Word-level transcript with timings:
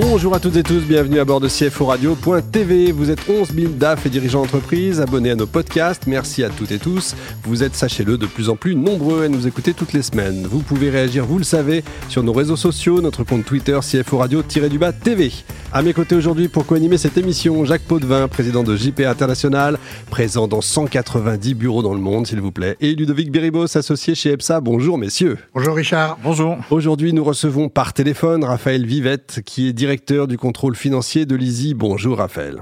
Bonjour 0.00 0.32
à 0.32 0.38
toutes 0.38 0.54
et 0.54 0.62
tous, 0.62 0.84
bienvenue 0.84 1.18
à 1.18 1.24
bord 1.24 1.40
de 1.40 1.48
CFO 1.48 1.86
Radio.tv. 1.86 2.92
Vous 2.92 3.10
êtes 3.10 3.28
11 3.28 3.48
000 3.52 3.72
DAF 3.72 4.06
et 4.06 4.08
dirigeants 4.08 4.42
d'entreprise, 4.42 5.00
abonnés 5.00 5.32
à 5.32 5.34
nos 5.34 5.48
podcasts. 5.48 6.06
Merci 6.06 6.44
à 6.44 6.50
toutes 6.50 6.70
et 6.70 6.78
tous. 6.78 7.16
Vous 7.42 7.64
êtes, 7.64 7.74
sachez-le, 7.74 8.16
de 8.16 8.26
plus 8.26 8.48
en 8.48 8.54
plus 8.54 8.76
nombreux 8.76 9.24
à 9.24 9.28
nous 9.28 9.48
écouter 9.48 9.74
toutes 9.74 9.92
les 9.94 10.02
semaines. 10.02 10.46
Vous 10.48 10.60
pouvez 10.60 10.88
réagir, 10.88 11.26
vous 11.26 11.38
le 11.38 11.44
savez, 11.44 11.82
sur 12.08 12.22
nos 12.22 12.32
réseaux 12.32 12.54
sociaux, 12.54 13.00
notre 13.00 13.24
compte 13.24 13.44
Twitter 13.44 13.76
CFO 13.82 14.18
Radio-du-bas 14.18 14.92
TV. 14.92 15.32
À 15.72 15.82
mes 15.82 15.92
côtés 15.92 16.14
aujourd'hui 16.14 16.46
pour 16.46 16.64
co-animer 16.64 16.96
cette 16.96 17.18
émission, 17.18 17.64
Jacques 17.64 17.82
Potvin, 17.82 18.28
président 18.28 18.62
de 18.62 18.76
JP 18.76 19.00
International, 19.00 19.78
présent 20.10 20.46
dans 20.46 20.60
190 20.60 21.54
bureaux 21.54 21.82
dans 21.82 21.92
le 21.92 22.00
monde, 22.00 22.26
s'il 22.26 22.40
vous 22.40 22.52
plaît, 22.52 22.76
et 22.80 22.94
Ludovic 22.94 23.32
Beribos, 23.32 23.76
associé 23.76 24.14
chez 24.14 24.30
EPSA. 24.30 24.60
Bonjour 24.60 24.96
messieurs. 24.96 25.38
Bonjour 25.54 25.74
Richard. 25.74 26.18
Bonjour. 26.22 26.56
Aujourd'hui, 26.70 27.12
nous 27.12 27.24
recevons 27.24 27.68
par 27.68 27.92
téléphone 27.92 28.44
Raphaël 28.44 28.86
Vivette, 28.86 29.40
qui 29.44 29.68
est 29.68 29.72
directeur 29.72 29.87
directeur 29.88 30.28
du 30.28 30.36
contrôle 30.36 30.76
financier 30.76 31.24
de 31.24 31.34
l'ISI. 31.34 31.72
Bonjour 31.72 32.18
Raphaël. 32.18 32.60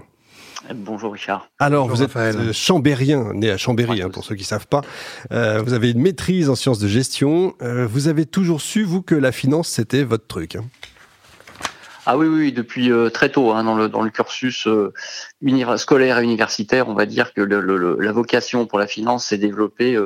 Bonjour 0.72 1.12
Richard. 1.12 1.48
Alors 1.58 1.88
vous 1.88 2.04
êtes 2.04 2.14
euh, 2.14 2.52
chambérien, 2.52 3.32
né 3.34 3.50
à 3.50 3.56
Chambéry, 3.56 4.00
hein, 4.00 4.10
pour 4.10 4.24
ceux 4.24 4.36
qui 4.36 4.42
ne 4.42 4.46
savent 4.46 4.68
pas. 4.68 4.82
Euh, 5.32 5.60
vous 5.60 5.72
avez 5.72 5.90
une 5.90 6.00
maîtrise 6.00 6.48
en 6.48 6.54
sciences 6.54 6.78
de 6.78 6.86
gestion. 6.86 7.56
Euh, 7.62 7.84
vous 7.84 8.06
avez 8.06 8.26
toujours 8.26 8.60
su, 8.60 8.84
vous, 8.84 9.02
que 9.02 9.16
la 9.16 9.32
finance, 9.32 9.66
c'était 9.66 10.04
votre 10.04 10.28
truc. 10.28 10.54
Hein. 10.54 10.66
Ah 12.06 12.16
oui, 12.16 12.26
oui, 12.26 12.52
depuis 12.52 12.90
très 13.12 13.28
tôt 13.30 13.52
hein, 13.52 13.64
dans, 13.64 13.74
le, 13.74 13.88
dans 13.88 14.02
le 14.02 14.10
cursus 14.10 14.68
scolaire 15.76 16.18
et 16.18 16.24
universitaire, 16.24 16.88
on 16.88 16.94
va 16.94 17.06
dire 17.06 17.34
que 17.34 17.40
le, 17.40 17.96
la 18.00 18.12
vocation 18.12 18.66
pour 18.66 18.78
la 18.78 18.86
finance 18.86 19.26
s'est 19.26 19.38
développée 19.38 19.98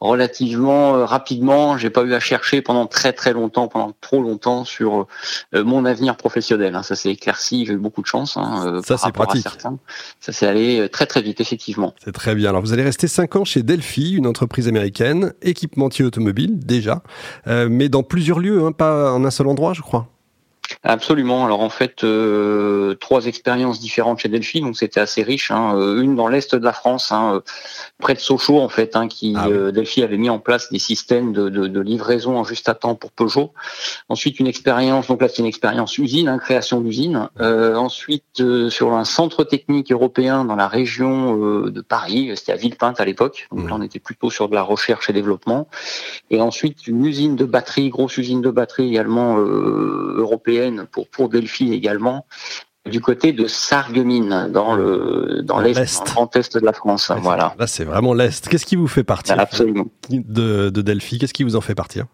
relativement 0.00 0.96
euh, 0.96 1.04
rapidement. 1.04 1.76
J'ai 1.76 1.90
pas 1.90 2.02
eu 2.02 2.14
à 2.14 2.20
chercher 2.20 2.62
pendant 2.62 2.86
très 2.86 3.12
très 3.12 3.32
longtemps, 3.32 3.68
pendant 3.68 3.92
trop 4.00 4.22
longtemps 4.22 4.64
sur 4.64 5.06
euh, 5.54 5.64
mon 5.64 5.84
avenir 5.84 6.16
professionnel. 6.16 6.74
Hein. 6.74 6.82
Ça 6.82 6.94
s'est 6.94 7.10
éclairci, 7.10 7.66
j'ai 7.66 7.72
eu 7.72 7.78
beaucoup 7.78 8.02
de 8.02 8.06
chance. 8.06 8.36
Hein, 8.36 8.64
euh, 8.66 8.82
ça 8.82 8.96
c'est 8.96 9.12
pratique. 9.12 9.46
Ça 10.20 10.32
s'est 10.32 10.46
allé 10.46 10.88
très 10.90 11.06
très 11.06 11.22
vite, 11.22 11.40
effectivement. 11.40 11.94
C'est 12.04 12.12
très 12.12 12.34
bien. 12.34 12.50
Alors 12.50 12.62
vous 12.62 12.72
allez 12.72 12.82
rester 12.84 13.08
cinq 13.08 13.36
ans 13.36 13.44
chez 13.44 13.62
Delphi, 13.62 14.12
une 14.12 14.26
entreprise 14.26 14.68
américaine, 14.68 15.34
équipementier 15.42 16.04
automobile 16.04 16.58
déjà, 16.58 17.02
mais 17.46 17.88
dans 17.88 18.02
plusieurs 18.02 18.38
lieux, 18.38 18.64
hein, 18.64 18.72
pas 18.72 19.12
en 19.12 19.24
un 19.24 19.30
seul 19.30 19.48
endroit, 19.48 19.72
je 19.72 19.82
crois. 19.82 20.08
Absolument. 20.88 21.44
Alors 21.44 21.60
en 21.60 21.68
fait, 21.68 22.02
euh, 22.02 22.94
trois 22.94 23.26
expériences 23.26 23.78
différentes 23.78 24.20
chez 24.20 24.30
Delphi, 24.30 24.62
donc 24.62 24.74
c'était 24.74 25.00
assez 25.00 25.22
riche. 25.22 25.50
Hein. 25.50 25.74
Euh, 25.76 26.00
une 26.00 26.16
dans 26.16 26.28
l'est 26.28 26.54
de 26.54 26.64
la 26.64 26.72
France, 26.72 27.12
hein, 27.12 27.34
euh, 27.34 27.40
près 27.98 28.14
de 28.14 28.20
Sochaux 28.20 28.58
en 28.58 28.70
fait, 28.70 28.96
hein, 28.96 29.06
qui 29.06 29.34
ah 29.36 29.50
Delphi 29.70 30.02
avait 30.02 30.16
mis 30.16 30.30
en 30.30 30.38
place 30.38 30.72
des 30.72 30.78
systèmes 30.78 31.34
de, 31.34 31.50
de, 31.50 31.66
de, 31.66 31.80
livraison 31.82 32.38
en 32.38 32.44
juste 32.44 32.70
à 32.70 32.74
temps 32.74 32.94
pour 32.94 33.12
Peugeot. 33.12 33.52
Ensuite 34.08 34.40
une 34.40 34.46
expérience, 34.46 35.08
donc 35.08 35.20
là 35.20 35.28
c'est 35.28 35.40
une 35.40 35.46
expérience 35.46 35.98
usine, 35.98 36.38
création 36.40 36.80
d'usine. 36.80 37.28
ensuite 37.38 38.42
sur 38.70 38.94
un 38.94 39.04
centre 39.04 39.44
technique 39.44 39.92
européen 39.92 40.46
dans 40.46 40.56
la 40.56 40.68
région 40.68 41.36
de 41.36 41.80
Paris, 41.82 42.32
c'était 42.34 42.52
à 42.52 42.56
Villepinte 42.56 42.98
à 42.98 43.04
l'époque. 43.04 43.46
Donc 43.52 43.68
là 43.68 43.76
on 43.78 43.82
était 43.82 43.98
plutôt 43.98 44.30
sur 44.30 44.48
de 44.48 44.54
la 44.54 44.62
recherche 44.62 45.10
et 45.10 45.12
développement. 45.12 45.68
Et 46.30 46.40
ensuite 46.40 46.86
une 46.86 47.04
usine 47.04 47.36
de 47.36 47.44
batterie, 47.44 47.90
grosse 47.90 48.16
usine 48.16 48.40
de 48.40 48.50
batterie 48.50 48.88
également 48.88 49.36
européenne 49.36 50.77
pour, 50.86 51.08
pour 51.08 51.28
Delphi 51.28 51.72
également, 51.72 52.26
du 52.86 53.00
côté 53.00 53.32
de 53.32 53.46
Sarreguemines, 53.46 54.48
dans 54.50 54.74
le 54.74 55.42
dans 55.42 55.58
l'est, 55.58 55.78
le 55.78 56.04
grand 56.14 56.34
est 56.36 56.56
de 56.56 56.64
la 56.64 56.72
France. 56.72 57.12
voilà. 57.20 57.54
Là, 57.58 57.66
c'est 57.66 57.84
vraiment 57.84 58.14
l'est. 58.14 58.48
Qu'est-ce 58.48 58.66
qui 58.66 58.76
vous 58.76 58.88
fait 58.88 59.04
partir 59.04 59.36
de, 60.10 60.70
de 60.70 60.82
Delphi? 60.82 61.18
Qu'est-ce 61.18 61.34
qui 61.34 61.44
vous 61.44 61.56
en 61.56 61.60
fait 61.60 61.74
partir? 61.74 62.06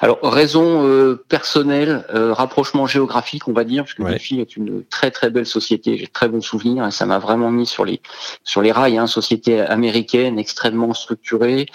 Alors 0.00 0.18
raison 0.22 0.86
euh, 0.86 1.22
personnelle, 1.28 2.04
euh, 2.14 2.32
rapprochement 2.32 2.86
géographique, 2.86 3.48
on 3.48 3.52
va 3.52 3.64
dire, 3.64 3.84
parce 3.84 3.94
que 3.94 4.02
Delphi 4.02 4.40
est 4.40 4.56
une 4.56 4.84
très 4.84 5.10
très 5.10 5.30
belle 5.30 5.46
société. 5.46 5.96
J'ai 5.98 6.06
très 6.06 6.28
bons 6.28 6.40
souvenirs 6.40 6.86
et 6.86 6.90
ça 6.90 7.06
m'a 7.06 7.18
vraiment 7.18 7.50
mis 7.50 7.66
sur 7.66 7.84
les 7.84 8.00
sur 8.44 8.62
les 8.62 8.72
rails. 8.72 8.98
Hein, 8.98 9.06
société 9.06 9.60
américaine 9.60 10.38
extrêmement 10.38 10.94
structurée. 10.94 11.66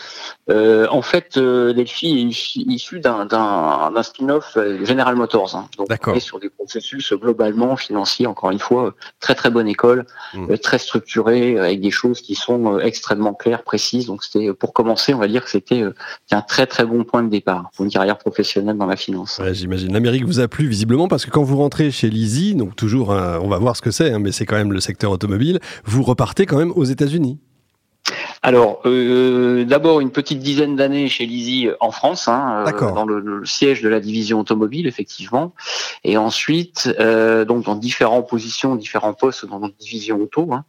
Euh, 0.49 0.87
en 0.89 1.01
fait, 1.01 1.37
Delphi 1.37 2.19
est 2.19 2.61
issu 2.67 2.99
d'un 2.99 3.25
d'un 3.25 4.03
spin-off 4.03 4.57
General 4.83 5.15
Motors. 5.15 5.55
Hein, 5.55 5.67
donc 5.77 5.89
on 6.07 6.13
est 6.13 6.19
sur 6.19 6.39
des 6.39 6.49
processus 6.49 7.13
globalement 7.13 7.75
financiers. 7.75 8.27
Encore 8.27 8.51
une 8.51 8.59
fois, 8.59 8.93
très 9.19 9.35
très 9.35 9.49
bonne 9.49 9.67
école, 9.67 10.05
mmh. 10.33 10.57
très 10.57 10.77
structurée 10.77 11.57
avec 11.59 11.81
des 11.81 11.91
choses 11.91 12.21
qui 12.21 12.35
sont 12.35 12.79
extrêmement 12.79 13.33
claires, 13.33 13.63
précises. 13.63 14.07
Donc 14.07 14.23
c'était 14.23 14.53
pour 14.53 14.73
commencer, 14.73 15.13
on 15.13 15.19
va 15.19 15.27
dire 15.27 15.43
que 15.43 15.49
c'était 15.49 15.83
un 16.31 16.41
très 16.41 16.67
très 16.67 16.85
bon 16.85 17.03
point 17.03 17.23
de 17.23 17.29
départ 17.29 17.69
professionnelle 18.17 18.77
dans 18.77 18.85
la 18.85 18.95
finance. 18.95 19.41
J'imagine. 19.51 19.93
L'Amérique 19.93 20.25
vous 20.25 20.39
a 20.39 20.47
plu 20.47 20.67
visiblement 20.67 21.07
parce 21.07 21.25
que 21.25 21.31
quand 21.31 21.43
vous 21.43 21.57
rentrez 21.57 21.91
chez 21.91 22.09
Lizzie, 22.09 22.55
donc 22.55 22.75
toujours, 22.75 23.09
on 23.09 23.47
va 23.47 23.57
voir 23.57 23.75
ce 23.75 23.81
que 23.81 23.91
c'est, 23.91 24.11
hein, 24.11 24.19
mais 24.19 24.31
c'est 24.31 24.45
quand 24.45 24.57
même 24.57 24.73
le 24.73 24.79
secteur 24.79 25.11
automobile, 25.11 25.59
vous 25.85 26.03
repartez 26.03 26.45
quand 26.45 26.57
même 26.57 26.71
aux 26.71 26.85
États-Unis. 26.85 27.39
Alors, 28.43 28.81
euh, 28.85 29.65
d'abord 29.65 30.01
une 30.01 30.09
petite 30.09 30.39
dizaine 30.39 30.75
d'années 30.75 31.07
chez 31.09 31.27
Lizzie 31.27 31.69
en 31.79 31.91
France, 31.91 32.27
hein, 32.27 32.65
euh, 32.67 32.91
dans 32.91 33.05
le, 33.05 33.45
siège 33.45 33.83
de 33.83 33.89
la 33.89 33.99
division 33.99 34.39
automobile, 34.39 34.87
effectivement, 34.87 35.53
et 36.03 36.17
ensuite 36.17 36.91
euh, 36.99 37.45
donc 37.45 37.65
dans 37.65 37.75
différentes 37.75 38.27
positions, 38.27 38.75
différents 38.75 39.13
postes 39.13 39.45
dans 39.45 39.59
notre 39.59 39.77
division 39.77 40.19
auto. 40.19 40.49
Hein. 40.53 40.65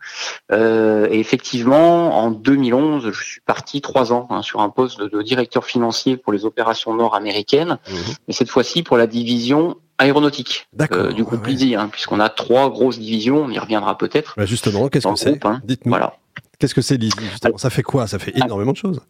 et 0.50 1.19
effectivement, 1.19 2.19
en 2.19 2.31
2011, 2.31 3.11
je 3.11 3.25
suis 3.25 3.41
parti 3.41 3.81
trois 3.81 4.12
ans 4.12 4.27
hein, 4.28 4.43
sur 4.43 4.61
un 4.61 4.69
poste 4.69 5.00
de, 5.00 5.22
directeur 5.22 5.65
financier 5.65 6.19
pour 6.19 6.32
les 6.32 6.44
opérations 6.44 6.94
nord-américaines, 6.94 7.78
mmh. 7.88 7.94
mais 8.28 8.34
cette 8.34 8.50
fois-ci 8.50 8.82
pour 8.82 8.99
la 8.99 9.06
division 9.06 9.77
aéronautique 9.97 10.66
du 11.15 11.25
groupe 11.25 11.47
Lizzie, 11.47 11.77
puisqu'on 11.91 12.21
a 12.21 12.28
trois 12.28 12.69
grosses 12.69 12.99
divisions, 12.99 13.44
on 13.44 13.50
y 13.50 13.59
reviendra 13.59 13.97
peut-être. 13.97 14.34
Bah, 14.37 14.47
justement, 14.47 14.88
qu'est-ce 14.88 15.06
que 15.06 15.16
c'est 15.16 15.41
Dites-nous. 15.65 15.91
Voilà. 15.91 16.15
Qu'est-ce 16.62 16.77
que 16.77 16.81
c'est 16.81 16.97
Lizzie 16.97 17.17
Ça 17.56 17.71
fait 17.71 17.83
quoi? 17.83 18.06
Ça 18.06 18.21
fait 18.21 18.39
énormément 18.39 18.71
de 18.71 18.77
choses. 18.77 19.00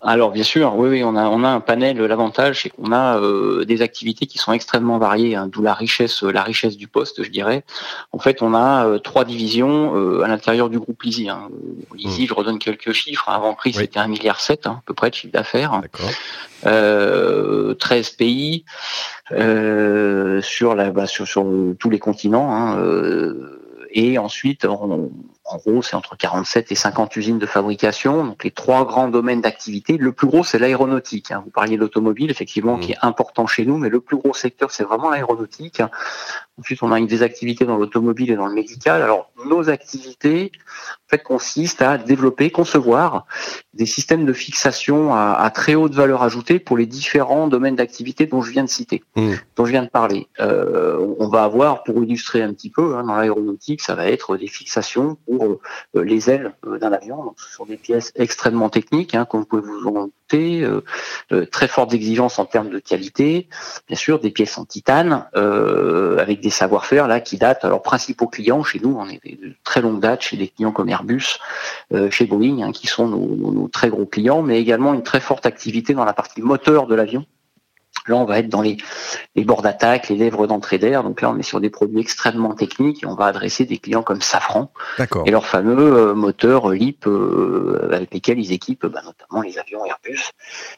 Alors 0.00 0.30
bien 0.30 0.44
sûr, 0.44 0.76
oui, 0.76 0.88
oui, 0.88 1.02
on 1.02 1.16
a 1.16 1.24
on 1.24 1.42
a 1.42 1.48
un 1.48 1.58
panel. 1.58 1.98
L'avantage, 1.98 2.62
c'est 2.62 2.70
qu'on 2.70 2.92
a 2.92 3.18
euh, 3.18 3.64
des 3.64 3.82
activités 3.82 4.26
qui 4.26 4.38
sont 4.38 4.52
extrêmement 4.52 4.98
variées, 4.98 5.34
hein, 5.34 5.48
d'où 5.50 5.62
la 5.62 5.74
richesse 5.74 6.22
la 6.22 6.44
richesse 6.44 6.76
du 6.76 6.86
poste, 6.86 7.24
je 7.24 7.28
dirais. 7.28 7.64
En 8.12 8.20
fait, 8.20 8.40
on 8.40 8.54
a 8.54 8.86
euh, 8.86 9.00
trois 9.00 9.24
divisions 9.24 9.96
euh, 9.96 10.22
à 10.22 10.28
l'intérieur 10.28 10.70
du 10.70 10.78
groupe 10.78 11.02
Lizzie. 11.02 11.28
Hein. 11.28 11.48
Lizzie, 11.92 12.22
hmm. 12.22 12.28
je 12.28 12.34
redonne 12.34 12.60
quelques 12.60 12.92
chiffres. 12.92 13.28
Avant 13.28 13.54
crise, 13.54 13.78
c'était 13.78 13.98
un 13.98 14.06
milliard 14.06 14.38
sept, 14.38 14.68
hein, 14.68 14.76
à 14.78 14.82
peu 14.86 14.94
près 14.94 15.10
de 15.10 15.16
chiffre 15.16 15.32
d'affaires. 15.32 15.80
13 16.62 18.10
pays 18.10 18.64
sur 19.28 20.76
la 20.76 20.90
bah, 20.92 21.08
sur, 21.08 21.26
sur 21.26 21.44
tous 21.80 21.90
les 21.90 21.98
continents. 21.98 22.78
et 23.90 24.18
ensuite, 24.18 24.64
on, 24.66 25.10
en 25.48 25.58
gros, 25.58 25.80
c'est 25.82 25.94
entre 25.94 26.16
47 26.16 26.72
et 26.72 26.74
50 26.74 27.14
usines 27.16 27.38
de 27.38 27.46
fabrication. 27.46 28.24
Donc, 28.24 28.42
les 28.42 28.50
trois 28.50 28.84
grands 28.84 29.08
domaines 29.08 29.40
d'activité. 29.40 29.96
Le 29.96 30.12
plus 30.12 30.26
gros, 30.26 30.42
c'est 30.42 30.58
l'aéronautique. 30.58 31.30
Hein. 31.30 31.42
Vous 31.44 31.50
parliez 31.50 31.76
d'automobile, 31.76 32.30
effectivement, 32.30 32.78
qui 32.78 32.92
est 32.92 32.96
mmh. 32.96 33.06
important 33.06 33.46
chez 33.46 33.64
nous, 33.64 33.78
mais 33.78 33.88
le 33.88 34.00
plus 34.00 34.16
gros 34.16 34.34
secteur, 34.34 34.72
c'est 34.72 34.82
vraiment 34.82 35.08
l'aéronautique. 35.10 35.82
Ensuite, 36.58 36.82
on 36.82 36.90
a 36.90 37.00
des 37.00 37.22
activités 37.22 37.64
dans 37.64 37.76
l'automobile 37.76 38.30
et 38.30 38.36
dans 38.36 38.46
le 38.46 38.54
médical. 38.54 39.02
Alors, 39.02 39.30
nos 39.44 39.68
activités, 39.68 40.50
en 41.06 41.10
fait, 41.10 41.22
consistent 41.22 41.82
à 41.82 41.98
développer, 41.98 42.50
concevoir 42.50 43.26
des 43.74 43.86
systèmes 43.86 44.24
de 44.24 44.32
fixation 44.32 45.14
à, 45.14 45.50
très 45.54 45.74
haute 45.74 45.94
valeur 45.94 46.22
ajoutée 46.22 46.58
pour 46.58 46.76
les 46.76 46.86
différents 46.86 47.46
domaines 47.46 47.76
d'activité 47.76 48.26
dont 48.26 48.40
je 48.40 48.50
viens 48.50 48.64
de 48.64 48.68
citer, 48.68 49.04
mmh. 49.16 49.34
dont 49.54 49.64
je 49.66 49.70
viens 49.70 49.82
de 49.82 49.90
parler. 49.90 50.28
Euh, 50.40 51.14
on 51.18 51.28
va 51.28 51.44
avoir, 51.44 51.84
pour 51.84 52.02
illustrer 52.02 52.42
un 52.42 52.52
petit 52.52 52.70
peu, 52.70 52.96
hein, 52.96 53.04
dans 53.04 53.16
l'aéronautique, 53.16 53.82
ça 53.82 53.94
va 53.94 54.08
être 54.08 54.36
des 54.36 54.48
fixations 54.48 55.18
pour 55.26 55.35
euh, 55.42 56.04
les 56.04 56.30
ailes 56.30 56.52
euh, 56.66 56.78
d'un 56.78 56.92
avion. 56.92 57.34
Ce 57.36 57.56
sont 57.56 57.66
des 57.66 57.76
pièces 57.76 58.12
extrêmement 58.16 58.68
techniques, 58.68 59.14
hein, 59.14 59.24
comme 59.24 59.40
vous 59.40 59.46
pouvez 59.46 59.62
vous 59.62 59.86
en 59.88 60.06
douter, 60.06 60.62
euh, 60.62 61.46
très 61.46 61.68
fortes 61.68 61.94
exigences 61.94 62.38
en 62.38 62.44
termes 62.44 62.70
de 62.70 62.78
qualité. 62.78 63.48
Bien 63.86 63.96
sûr, 63.96 64.20
des 64.20 64.30
pièces 64.30 64.58
en 64.58 64.64
titane, 64.64 65.26
avec 65.34 66.40
des 66.40 66.50
savoir-faire 66.50 67.06
là 67.06 67.20
qui 67.20 67.36
datent. 67.36 67.64
Alors, 67.64 67.82
principaux 67.82 68.26
clients 68.26 68.62
chez 68.62 68.80
nous, 68.80 68.96
on 68.98 69.08
est 69.08 69.20
de 69.24 69.54
très 69.64 69.80
longue 69.80 70.00
date 70.00 70.22
chez 70.22 70.36
des 70.36 70.48
clients 70.48 70.72
comme 70.72 70.88
Airbus, 70.88 71.38
chez 72.10 72.26
Boeing, 72.26 72.62
hein, 72.62 72.72
qui 72.72 72.86
sont 72.86 73.06
nos 73.06 73.68
très 73.68 73.88
gros 73.88 74.06
clients, 74.06 74.42
mais 74.42 74.60
également 74.60 74.94
une 74.94 75.02
très 75.02 75.20
forte 75.20 75.46
activité 75.46 75.94
dans 75.94 76.04
la 76.04 76.12
partie 76.12 76.42
moteur 76.42 76.86
de 76.86 76.94
l'avion 76.94 77.24
Là, 78.08 78.16
on 78.16 78.24
va 78.24 78.38
être 78.38 78.48
dans 78.48 78.62
les, 78.62 78.76
les 79.34 79.44
bords 79.44 79.62
d'attaque, 79.62 80.08
les 80.08 80.16
lèvres 80.16 80.46
d'entrée 80.46 80.78
d'air. 80.78 81.02
Donc 81.02 81.20
là, 81.20 81.30
on 81.30 81.38
est 81.38 81.42
sur 81.42 81.60
des 81.60 81.70
produits 81.70 82.00
extrêmement 82.00 82.54
techniques 82.54 83.02
et 83.02 83.06
on 83.06 83.14
va 83.14 83.26
adresser 83.26 83.64
des 83.64 83.78
clients 83.78 84.02
comme 84.02 84.20
Safran 84.20 84.70
et 85.24 85.30
leurs 85.30 85.46
fameux 85.46 85.96
euh, 85.96 86.14
moteurs 86.14 86.70
LIP 86.70 87.06
euh, 87.06 87.88
avec 87.92 88.12
lesquels 88.12 88.38
ils 88.38 88.52
équipent 88.52 88.86
bah, 88.86 89.02
notamment 89.04 89.42
les 89.42 89.58
avions 89.58 89.84
Airbus 89.84 90.30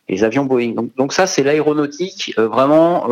et 0.09 0.15
les 0.15 0.25
avions 0.25 0.45
Boeing. 0.45 0.73
Donc, 0.73 0.95
donc 0.97 1.13
ça, 1.13 1.27
c'est 1.27 1.43
l'aéronautique. 1.43 2.35
Euh, 2.39 2.49
vraiment, 2.49 3.09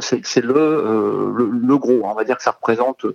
c'est 0.00 0.40
le, 0.40 1.32
le, 1.36 1.50
le, 1.50 1.78
gros. 1.78 2.00
On 2.04 2.14
va 2.14 2.24
dire 2.24 2.36
que 2.36 2.42
ça 2.42 2.52
représente 2.52 3.06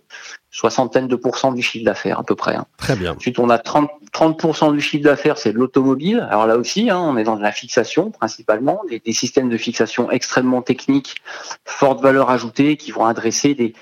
soixantaine 0.51 1.07
de 1.07 1.15
pourcents 1.15 1.51
du 1.51 1.61
chiffre 1.61 1.85
d'affaires 1.85 2.19
à 2.19 2.23
peu 2.23 2.35
près. 2.35 2.55
Hein. 2.55 2.65
Très 2.77 2.95
bien. 2.95 3.15
Ensuite, 3.15 3.37
on 3.39 3.49
a 3.49 3.57
30, 3.57 3.89
30% 4.13 4.73
du 4.73 4.81
chiffre 4.81 5.03
d'affaires, 5.03 5.37
c'est 5.37 5.53
de 5.53 5.57
l'automobile. 5.57 6.27
Alors 6.29 6.47
là 6.47 6.57
aussi, 6.57 6.89
hein, 6.89 6.99
on 6.99 7.17
est 7.17 7.23
dans 7.23 7.35
de 7.35 7.43
la 7.43 7.51
fixation 7.51 8.11
principalement, 8.11 8.81
des, 8.89 8.99
des, 8.99 9.13
systèmes 9.13 9.49
de 9.49 9.57
fixation 9.57 10.09
extrêmement 10.09 10.61
techniques, 10.61 11.17
forte 11.65 12.01
valeur 12.01 12.29
ajoutée, 12.29 12.77
qui 12.77 12.91
vont 12.91 13.05
adresser 13.05 13.53
des, 13.53 13.73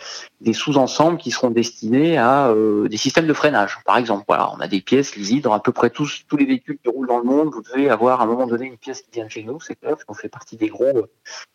des 0.41 0.53
sous-ensembles 0.53 1.17
qui 1.17 1.31
seront 1.31 1.49
destinés 1.49 2.17
à 2.17 2.49
euh, 2.49 2.87
des 2.87 2.97
systèmes 2.97 3.27
de 3.27 3.33
freinage. 3.33 3.79
Par 3.85 3.97
exemple, 3.97 4.25
voilà, 4.27 4.51
on 4.55 4.59
a 4.59 4.67
des 4.67 4.81
pièces 4.81 5.15
lisibles 5.15 5.41
dans 5.41 5.53
à 5.53 5.59
peu 5.59 5.71
près 5.71 5.89
tous, 5.89 6.23
tous 6.27 6.37
les 6.37 6.45
véhicules 6.45 6.77
qui 6.83 6.89
roulent 6.89 7.07
dans 7.07 7.17
le 7.17 7.23
monde. 7.23 7.49
Vous 7.53 7.61
devez 7.61 7.89
avoir 7.89 8.21
à 8.21 8.25
un 8.25 8.27
moment 8.27 8.45
donné 8.45 8.65
une 8.65 8.77
pièce 8.77 9.01
qui 9.01 9.09
vient 9.13 9.25
de 9.25 9.31
chez 9.31 9.43
nous, 9.43 9.59
c'est 9.61 9.75
clair, 9.75 9.91
parce 9.93 10.03
qu'on 10.03 10.13
fait 10.13 10.29
partie 10.29 10.57
des 10.57 10.67
gros, 10.67 11.07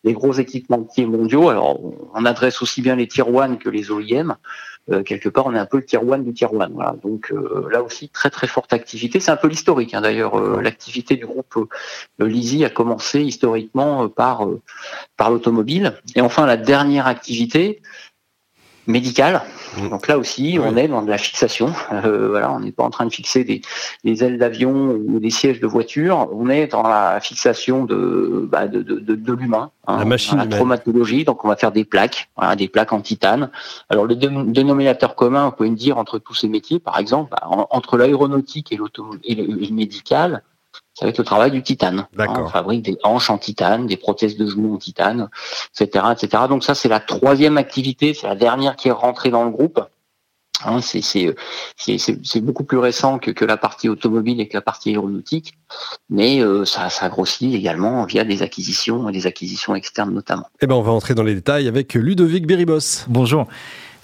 des 0.03 0.13
gros 0.13 0.33
équipementiers 0.33 1.05
mondiaux. 1.05 1.49
Alors, 1.49 1.79
on 2.13 2.25
adresse 2.25 2.61
aussi 2.61 2.81
bien 2.81 2.95
les 2.95 3.07
tier 3.07 3.23
1 3.23 3.55
que 3.55 3.69
les 3.69 3.91
OEM. 3.91 4.35
Euh, 4.91 5.01
quelque 5.03 5.29
part, 5.29 5.45
on 5.45 5.53
est 5.53 5.59
un 5.59 5.65
peu 5.65 5.77
le 5.77 5.85
tier 5.85 5.99
1 5.99 6.19
du 6.19 6.33
tier 6.33 6.47
1. 6.47 6.69
Voilà. 6.69 6.95
Donc 7.01 7.31
euh, 7.31 7.69
là 7.71 7.81
aussi, 7.81 8.09
très 8.09 8.29
très 8.29 8.47
forte 8.47 8.73
activité. 8.73 9.19
C'est 9.19 9.31
un 9.31 9.37
peu 9.37 9.47
l'historique. 9.47 9.93
Hein, 9.93 10.01
D'ailleurs, 10.01 10.35
euh, 10.35 10.61
l'activité 10.61 11.15
du 11.15 11.25
groupe 11.25 11.69
Lisi 12.19 12.65
a 12.65 12.69
commencé 12.69 13.21
historiquement 13.21 14.09
par 14.09 14.47
par 15.15 15.29
l'automobile. 15.29 15.93
Et 16.15 16.21
enfin, 16.21 16.45
la 16.45 16.57
dernière 16.57 17.07
activité, 17.07 17.81
médicale. 18.87 19.41
Mmh. 19.77 19.89
Donc 19.89 20.07
là 20.07 20.17
aussi, 20.17 20.59
on 20.61 20.77
est 20.77 20.87
dans 20.87 21.01
de 21.01 21.09
la 21.09 21.17
fixation. 21.17 21.73
Euh, 21.91 22.29
voilà, 22.29 22.51
on 22.51 22.59
n'est 22.59 22.71
pas 22.71 22.83
en 22.83 22.89
train 22.89 23.05
de 23.05 23.13
fixer 23.13 23.43
des, 23.43 23.61
des 24.03 24.23
ailes 24.23 24.37
d'avion 24.37 24.99
ou 25.07 25.19
des 25.19 25.29
sièges 25.29 25.59
de 25.59 25.67
voiture. 25.67 26.29
On 26.31 26.49
est 26.49 26.67
dans 26.67 26.83
la 26.83 27.19
fixation 27.19 27.85
de 27.85 28.47
bah, 28.51 28.67
de, 28.67 28.81
de, 28.81 28.99
de, 28.99 29.15
de 29.15 29.33
l'humain, 29.33 29.71
hein, 29.87 29.97
la 29.97 30.05
machine, 30.05 30.37
la 30.37 30.47
traumatologie. 30.47 31.23
Donc 31.23 31.43
on 31.43 31.47
va 31.47 31.55
faire 31.55 31.71
des 31.71 31.85
plaques, 31.85 32.29
voilà, 32.37 32.55
des 32.55 32.67
plaques 32.67 32.93
en 32.93 33.01
titane. 33.01 33.49
Alors 33.89 34.05
le 34.05 34.15
dénominateur 34.15 35.15
commun, 35.15 35.47
on 35.47 35.51
peut 35.51 35.67
dire 35.69 35.97
entre 35.97 36.19
tous 36.19 36.35
ces 36.35 36.47
métiers, 36.47 36.79
par 36.79 36.99
exemple, 36.99 37.31
bah, 37.31 37.47
entre 37.71 37.97
l'aéronautique 37.97 38.71
et 38.71 38.75
l'automobile 38.75 39.21
et 39.25 39.35
le 39.35 39.73
médical, 39.73 40.43
ça 40.93 41.05
va 41.05 41.09
être 41.09 41.17
le 41.17 41.23
travail 41.23 41.51
du 41.51 41.63
titane. 41.63 42.07
On 42.17 42.47
fabrique 42.47 42.83
des 42.83 42.97
hanches 43.03 43.29
en 43.29 43.37
titane, 43.37 43.87
des 43.87 43.97
prothèses 43.97 44.37
de 44.37 44.47
genoux 44.47 44.75
en 44.75 44.77
titane, 44.77 45.29
etc., 45.79 46.05
etc. 46.11 46.43
Donc 46.47 46.63
ça, 46.63 46.75
c'est 46.75 46.89
la 46.89 46.99
troisième 46.99 47.57
activité, 47.57 48.13
c'est 48.13 48.27
la 48.27 48.35
dernière 48.35 48.75
qui 48.75 48.89
est 48.89 48.91
rentrée 48.91 49.31
dans 49.31 49.43
le 49.43 49.51
groupe. 49.51 49.81
Hein, 50.65 50.79
c'est 50.81 52.41
beaucoup 52.41 52.63
plus 52.63 52.77
récent 52.77 53.19
que, 53.19 53.31
que, 53.31 53.43
la 53.43 53.57
partie 53.57 53.89
automobile 53.89 54.39
et 54.39 54.47
que 54.47 54.55
la 54.55 54.61
partie 54.61 54.91
aéronautique, 54.91 55.55
mais 56.09 56.39
euh, 56.39 56.63
ça, 56.63 56.89
ça 56.89 57.09
grossit 57.09 57.53
également 57.53 58.05
via 58.05 58.23
des 58.23 58.43
acquisitions 58.43 59.09
et 59.09 59.11
des 59.11 59.27
acquisitions 59.27 59.75
externes 59.75 60.13
notamment. 60.13 60.47
Eh 60.61 60.67
ben, 60.67 60.75
on 60.75 60.81
va 60.81 60.91
entrer 60.91 61.15
dans 61.15 61.23
les 61.23 61.35
détails 61.35 61.67
avec 61.67 61.95
Ludovic 61.95 62.47
Beribos. 62.47 63.05
Bonjour. 63.09 63.47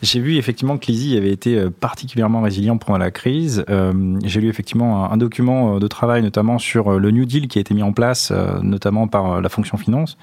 J'ai 0.01 0.21
vu 0.21 0.37
effectivement 0.37 0.77
que 0.77 0.85
Lizzie 0.87 1.17
avait 1.17 1.31
été 1.31 1.57
euh, 1.57 1.69
particulièrement 1.69 2.41
résilient 2.41 2.77
pendant 2.77 2.97
la 2.97 3.11
crise. 3.11 3.65
Euh, 3.69 4.17
j'ai 4.23 4.39
lu 4.39 4.47
effectivement 4.47 5.11
un, 5.11 5.17
document 5.17 5.75
euh, 5.75 5.79
de 5.79 5.87
travail 5.87 6.21
notamment 6.21 6.57
sur 6.57 6.97
le 6.97 7.11
New 7.11 7.25
Deal 7.25 7.47
qui 7.47 7.57
a 7.57 7.61
été 7.61 7.73
mis 7.73 7.83
en 7.83 7.91
place 7.91 8.31
notamment 8.61 9.07
par 9.07 9.41
la 9.41 9.49
fonction 9.49 9.77
finance. 9.77 10.17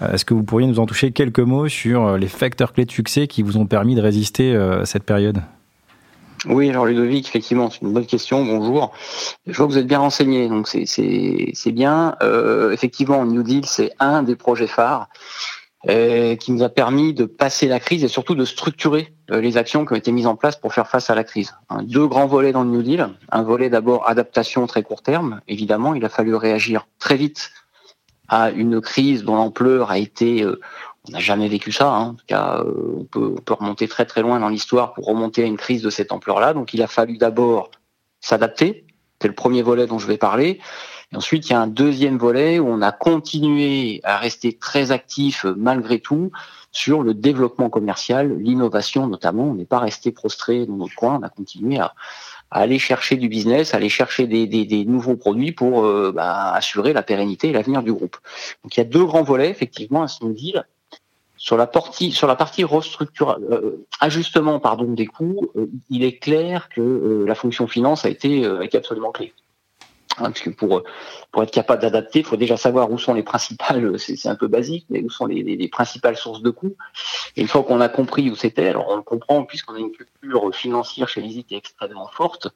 Est-ce 0.00 0.24
que 0.24 0.34
vous 0.34 0.42
pourriez 0.42 0.66
nous 0.66 0.78
en 0.78 0.86
toucher 0.86 1.12
quelques 1.12 1.40
mots 1.40 1.68
sur 1.68 2.18
les 2.18 2.28
facteurs 2.28 2.72
clés 2.72 2.84
de 2.84 2.90
succès 2.90 3.26
qui 3.26 3.42
vous 3.42 3.56
ont 3.56 3.66
permis 3.66 3.94
de 3.94 4.00
résister 4.00 4.54
à 4.54 4.84
cette 4.84 5.04
période? 5.04 5.40
Oui, 6.46 6.68
alors 6.68 6.84
Ludovic, 6.84 7.28
effectivement, 7.28 7.70
c'est 7.70 7.80
une 7.80 7.92
bonne 7.92 8.04
question. 8.04 8.44
Bonjour. 8.44 8.92
Je 9.46 9.56
vois 9.56 9.66
que 9.66 9.72
vous 9.72 9.78
êtes 9.78 9.86
bien 9.86 10.00
renseigné, 10.00 10.48
donc 10.48 10.68
c'est 10.68 11.72
bien. 11.72 12.14
Effectivement, 12.72 13.24
New 13.24 13.42
Deal, 13.42 13.64
c'est 13.64 13.92
un 13.98 14.22
des 14.22 14.36
projets 14.36 14.66
phares. 14.66 15.08
Euh, 15.88 16.34
qui 16.34 16.50
nous 16.50 16.64
a 16.64 16.68
permis 16.68 17.14
de 17.14 17.26
passer 17.26 17.68
la 17.68 17.78
crise 17.78 18.02
et 18.02 18.08
surtout 18.08 18.34
de 18.34 18.44
structurer 18.44 19.14
euh, 19.30 19.40
les 19.40 19.56
actions 19.56 19.86
qui 19.86 19.92
ont 19.92 19.96
été 19.96 20.10
mises 20.10 20.26
en 20.26 20.34
place 20.34 20.56
pour 20.56 20.74
faire 20.74 20.88
face 20.88 21.10
à 21.10 21.14
la 21.14 21.22
crise. 21.22 21.54
Deux 21.82 22.08
grands 22.08 22.26
volets 22.26 22.50
dans 22.50 22.64
le 22.64 22.70
New 22.70 22.82
Deal. 22.82 23.08
Un 23.30 23.42
volet 23.44 23.70
d'abord 23.70 24.08
adaptation 24.08 24.66
très 24.66 24.82
court 24.82 25.02
terme. 25.02 25.42
Évidemment, 25.46 25.94
il 25.94 26.04
a 26.04 26.08
fallu 26.08 26.34
réagir 26.34 26.88
très 26.98 27.14
vite 27.14 27.52
à 28.26 28.50
une 28.50 28.80
crise 28.80 29.22
dont 29.22 29.36
l'ampleur 29.36 29.92
a 29.92 29.98
été 29.98 30.42
euh, 30.42 30.60
on 31.08 31.12
n'a 31.12 31.20
jamais 31.20 31.46
vécu 31.46 31.70
ça. 31.70 31.88
Hein. 31.88 32.00
En 32.00 32.14
tout 32.14 32.26
cas, 32.26 32.64
peut, 33.12 33.34
on 33.38 33.40
peut 33.40 33.54
remonter 33.54 33.86
très 33.86 34.06
très 34.06 34.22
loin 34.22 34.40
dans 34.40 34.48
l'histoire 34.48 34.92
pour 34.92 35.06
remonter 35.06 35.44
à 35.44 35.46
une 35.46 35.56
crise 35.56 35.82
de 35.82 35.90
cette 35.90 36.10
ampleur-là. 36.10 36.52
Donc, 36.52 36.74
il 36.74 36.82
a 36.82 36.88
fallu 36.88 37.16
d'abord 37.16 37.70
s'adapter. 38.20 38.86
C'est 39.22 39.28
le 39.28 39.34
premier 39.34 39.62
volet 39.62 39.86
dont 39.86 40.00
je 40.00 40.08
vais 40.08 40.18
parler. 40.18 40.58
Ensuite, 41.14 41.48
il 41.48 41.52
y 41.52 41.54
a 41.54 41.60
un 41.60 41.68
deuxième 41.68 42.18
volet 42.18 42.58
où 42.58 42.66
on 42.66 42.82
a 42.82 42.90
continué 42.90 44.00
à 44.02 44.18
rester 44.18 44.52
très 44.52 44.90
actif 44.90 45.44
euh, 45.44 45.54
malgré 45.56 46.00
tout 46.00 46.32
sur 46.72 47.02
le 47.02 47.14
développement 47.14 47.70
commercial, 47.70 48.36
l'innovation 48.38 49.06
notamment. 49.06 49.44
On 49.44 49.54
n'est 49.54 49.64
pas 49.64 49.78
resté 49.78 50.10
prostré 50.10 50.66
dans 50.66 50.76
notre 50.76 50.94
coin, 50.94 51.18
on 51.20 51.22
a 51.22 51.28
continué 51.28 51.78
à, 51.78 51.94
aller 52.50 52.78
chercher 52.78 53.16
du 53.16 53.28
business, 53.28 53.72
aller 53.72 53.88
chercher 53.88 54.26
des, 54.26 54.84
nouveaux 54.84 55.16
produits 55.16 55.52
pour 55.52 55.84
euh, 55.84 56.12
bah, 56.14 56.52
assurer 56.52 56.92
la 56.92 57.02
pérennité 57.02 57.48
et 57.48 57.52
l'avenir 57.52 57.82
du 57.82 57.92
groupe. 57.92 58.16
Donc 58.62 58.76
il 58.76 58.80
y 58.80 58.82
a 58.82 58.84
deux 58.84 59.04
grands 59.04 59.22
volets 59.22 59.50
effectivement 59.50 60.02
à 60.02 60.08
ce 60.08 60.24
deal. 60.24 60.64
Sur 61.38 61.56
la 61.56 61.66
partie, 61.66 62.12
sur 62.12 62.26
la 62.26 62.34
partie 62.34 62.64
euh, 62.64 63.86
ajustement 64.00 64.58
pardon 64.58 64.92
des 64.92 65.06
coûts, 65.06 65.48
il 65.90 66.02
est 66.02 66.18
clair 66.18 66.68
que 66.68 67.24
la 67.26 67.34
fonction 67.34 67.66
finance 67.66 68.04
a 68.04 68.08
été, 68.08 68.44
a 68.44 68.64
été 68.64 68.76
absolument 68.76 69.12
clé. 69.12 69.32
Hein, 70.18 70.30
parce 70.30 70.40
que 70.40 70.50
pour 70.50 70.82
pour 71.30 71.42
être 71.42 71.50
capable 71.50 71.82
d'adapter, 71.82 72.20
il 72.20 72.24
faut 72.24 72.36
déjà 72.36 72.56
savoir 72.56 72.90
où 72.90 72.98
sont 72.98 73.14
les 73.14 73.22
principales, 73.22 73.98
c'est 73.98 74.28
un 74.28 74.34
peu 74.34 74.48
basique, 74.48 74.86
mais 74.88 75.02
où 75.02 75.10
sont 75.10 75.26
les, 75.26 75.42
les, 75.42 75.68
principales 75.68 76.16
sources 76.16 76.42
de 76.42 76.50
coûts. 76.50 76.76
Et 77.36 77.42
une 77.42 77.48
fois 77.48 77.62
qu'on 77.62 77.80
a 77.80 77.88
compris 77.88 78.30
où 78.30 78.36
c'était, 78.36 78.68
alors 78.68 78.86
on 78.88 78.96
le 78.96 79.02
comprend 79.02 79.44
puisqu'on 79.44 79.74
a 79.74 79.78
une 79.78 79.92
culture 79.92 80.54
financière 80.54 81.08
chez 81.08 81.20
Lizzie 81.20 81.44
qui 81.44 81.54
est 81.54 81.58
extrêmement 81.58 82.08
forte. 82.08 82.48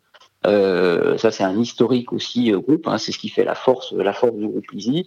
Euh, 0.46 1.18
ça 1.18 1.30
c'est 1.30 1.44
un 1.44 1.58
historique 1.58 2.14
aussi 2.14 2.50
euh, 2.50 2.60
groupe, 2.60 2.88
hein, 2.88 2.96
c'est 2.96 3.12
ce 3.12 3.18
qui 3.18 3.28
fait 3.28 3.44
la 3.44 3.54
force 3.54 3.92
la 3.92 4.14
force 4.14 4.32
du 4.32 4.48
groupe 4.48 4.70
Lizzie. 4.70 5.06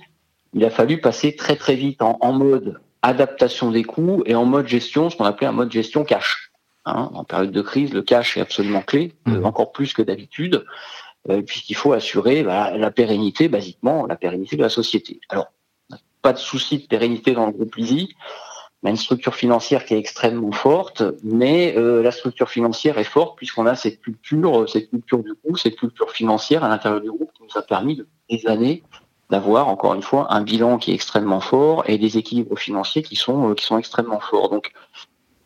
Il 0.53 0.63
a 0.63 0.69
fallu 0.69 1.01
passer 1.01 1.35
très 1.35 1.55
très 1.55 1.73
vite 1.73 2.03
en, 2.03 2.19
en 2.21 2.33
mode 2.33 2.79
adaptation 3.01 3.71
des 3.71 3.83
coûts 3.83 4.21
et 4.27 4.35
en 4.35 4.45
mode 4.45 4.67
gestion, 4.67 5.09
ce 5.09 5.17
qu'on 5.17 5.25
appelait 5.25 5.47
un 5.47 5.53
mode 5.53 5.71
gestion 5.71 6.03
cash. 6.03 6.51
Hein, 6.85 7.09
en 7.13 7.23
période 7.23 7.51
de 7.51 7.61
crise, 7.61 7.93
le 7.93 8.01
cash 8.01 8.35
est 8.35 8.41
absolument 8.41 8.81
clé, 8.81 9.13
mmh. 9.25 9.45
encore 9.45 9.71
plus 9.71 9.93
que 9.93 10.01
d'habitude. 10.01 10.65
Euh, 11.29 11.41
puisqu'il 11.41 11.75
faut 11.75 11.93
assurer 11.93 12.43
bah, 12.43 12.75
la 12.75 12.91
pérennité, 12.91 13.47
basiquement, 13.47 14.05
la 14.05 14.17
pérennité 14.17 14.57
de 14.57 14.61
la 14.61 14.67
société. 14.69 15.21
Alors, 15.29 15.53
pas 16.21 16.33
de 16.33 16.37
souci 16.37 16.79
de 16.79 16.87
pérennité 16.87 17.31
dans 17.31 17.45
le 17.45 17.53
groupe 17.53 17.75
Lisi. 17.75 18.13
On 18.81 18.87
a 18.87 18.89
une 18.89 18.97
structure 18.97 19.33
financière 19.33 19.85
qui 19.85 19.93
est 19.93 19.97
extrêmement 19.97 20.51
forte, 20.51 21.01
mais 21.23 21.75
euh, 21.77 22.03
la 22.03 22.11
structure 22.11 22.49
financière 22.49 22.97
est 22.97 23.05
forte 23.05 23.37
puisqu'on 23.37 23.65
a 23.65 23.75
cette 23.75 24.01
culture, 24.01 24.67
cette 24.69 24.89
culture 24.89 25.19
du 25.19 25.33
groupe, 25.41 25.57
cette 25.57 25.77
culture 25.77 26.11
financière 26.11 26.65
à 26.65 26.67
l'intérieur 26.67 26.99
du 26.99 27.09
groupe 27.09 27.31
qui 27.33 27.43
nous 27.43 27.57
a 27.57 27.61
permis 27.61 27.95
depuis 27.95 28.11
des 28.29 28.47
années 28.47 28.83
d'avoir 29.29 29.69
encore 29.69 29.93
une 29.93 30.01
fois 30.01 30.27
un 30.33 30.41
bilan 30.41 30.77
qui 30.77 30.91
est 30.91 30.95
extrêmement 30.95 31.39
fort 31.39 31.85
et 31.87 31.97
des 31.97 32.17
équilibres 32.17 32.57
financiers 32.57 33.01
qui 33.01 33.15
sont 33.15 33.51
euh, 33.51 33.53
qui 33.53 33.63
sont 33.63 33.77
extrêmement 33.77 34.19
forts. 34.19 34.49
Donc 34.49 34.73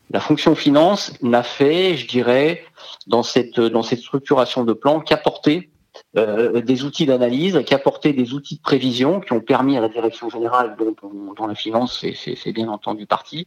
la 0.10 0.20
fonction 0.20 0.56
finance 0.56 1.14
n'a 1.22 1.44
fait, 1.44 1.98
je 1.98 2.08
dirais, 2.08 2.64
dans 3.08 3.24
cette 3.24 3.60
dans 3.60 3.84
cette 3.84 4.00
structuration 4.00 4.64
de 4.64 4.74
plan 4.74 5.00
qu'apporter 5.02 5.70
euh, 6.18 6.62
des 6.62 6.84
outils 6.84 7.06
d'analyse, 7.06 7.62
qu'apporter 7.66 8.14
des 8.14 8.34
outils 8.34 8.58
de 8.58 8.62
prévision 8.62 9.20
qui 9.20 9.34
ont 9.34 9.42
permis 9.42 9.78
à 9.78 9.82
la 9.82 9.90
direction 9.90 10.30
générale, 10.30 10.78
dont, 10.78 11.48
la 11.48 11.56
finance 11.56 12.06
c'est 12.16 12.52
bien 12.54 12.70
entendu 12.70 13.06
partie, 13.06 13.46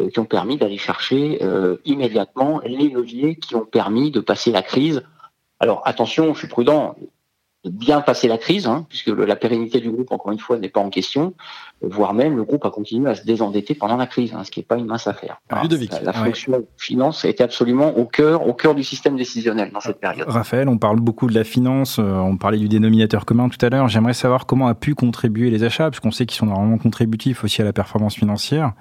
euh, 0.00 0.10
qui 0.10 0.18
ont 0.18 0.24
permis 0.24 0.56
d'aller 0.56 0.78
chercher 0.78 1.38
euh, 1.42 1.76
immédiatement 1.84 2.60
les 2.64 2.88
leviers 2.88 3.36
qui 3.36 3.54
ont 3.54 3.64
permis 3.64 4.10
de 4.10 4.20
passer 4.20 4.50
la 4.50 4.62
crise. 4.62 5.02
Alors 5.60 5.82
attention, 5.84 6.34
je 6.34 6.38
suis 6.40 6.48
prudent, 6.48 6.96
bien 7.64 8.00
passer 8.00 8.28
la 8.28 8.38
crise, 8.38 8.66
hein, 8.66 8.86
puisque 8.88 9.08
la 9.08 9.36
pérennité 9.36 9.80
du 9.80 9.90
groupe, 9.90 10.12
encore 10.12 10.32
une 10.32 10.38
fois, 10.38 10.58
n'est 10.58 10.68
pas 10.68 10.80
en 10.80 10.90
question, 10.90 11.34
voire 11.80 12.14
même 12.14 12.36
le 12.36 12.44
groupe 12.44 12.64
a 12.64 12.70
continué 12.70 13.10
à 13.10 13.14
se 13.14 13.24
désendetter 13.24 13.74
pendant 13.74 13.96
la 13.96 14.06
crise, 14.06 14.34
hein, 14.34 14.44
ce 14.44 14.50
qui 14.50 14.60
n'est 14.60 14.64
pas 14.64 14.76
une 14.76 14.86
mince 14.86 15.06
affaire. 15.06 15.40
la, 15.50 16.12
fonction 16.12 16.64
finance 16.76 17.24
a 17.24 17.28
été 17.28 17.42
absolument 17.42 17.96
au 17.96 18.04
cœur, 18.04 18.46
au 18.46 18.52
cœur 18.52 18.74
du 18.74 18.84
système 18.84 19.16
décisionnel 19.16 19.70
dans 19.72 19.80
cette 19.80 20.00
période. 20.00 20.28
Raphaël, 20.28 20.68
on 20.68 20.78
parle 20.78 21.00
beaucoup 21.00 21.26
de 21.26 21.34
la 21.34 21.44
finance, 21.44 21.98
euh, 21.98 22.02
on 22.02 22.36
parlait 22.36 22.58
du 22.58 22.68
dénominateur 22.68 23.24
commun 23.24 23.48
tout 23.48 23.64
à 23.64 23.70
l'heure. 23.70 23.88
J'aimerais 23.88 24.14
savoir 24.14 24.46
comment 24.46 24.68
a 24.68 24.74
pu 24.74 24.94
contribuer 24.94 25.50
les 25.50 25.64
achats, 25.64 25.90
puisqu'on 25.90 26.10
sait 26.10 26.26
qu'ils 26.26 26.38
sont 26.38 26.46
normalement 26.46 26.78
contributifs 26.78 27.44
aussi 27.44 27.62
à 27.62 27.64
la 27.64 27.72
performance 27.72 28.14
financière. 28.14 28.72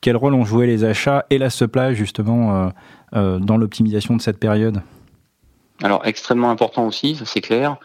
Quel 0.00 0.16
rôle 0.16 0.34
ont 0.34 0.44
joué 0.44 0.66
les 0.66 0.84
achats 0.84 1.24
et 1.30 1.38
la 1.38 1.50
supply 1.50 1.94
justement 1.94 2.54
euh, 2.54 2.68
euh, 3.14 3.38
dans 3.38 3.56
l'optimisation 3.56 4.14
de 4.16 4.20
cette 4.20 4.38
période? 4.38 4.82
Alors 5.82 6.06
extrêmement 6.06 6.50
important 6.50 6.86
aussi, 6.86 7.16
ça 7.16 7.24
c'est 7.24 7.40
clair, 7.40 7.76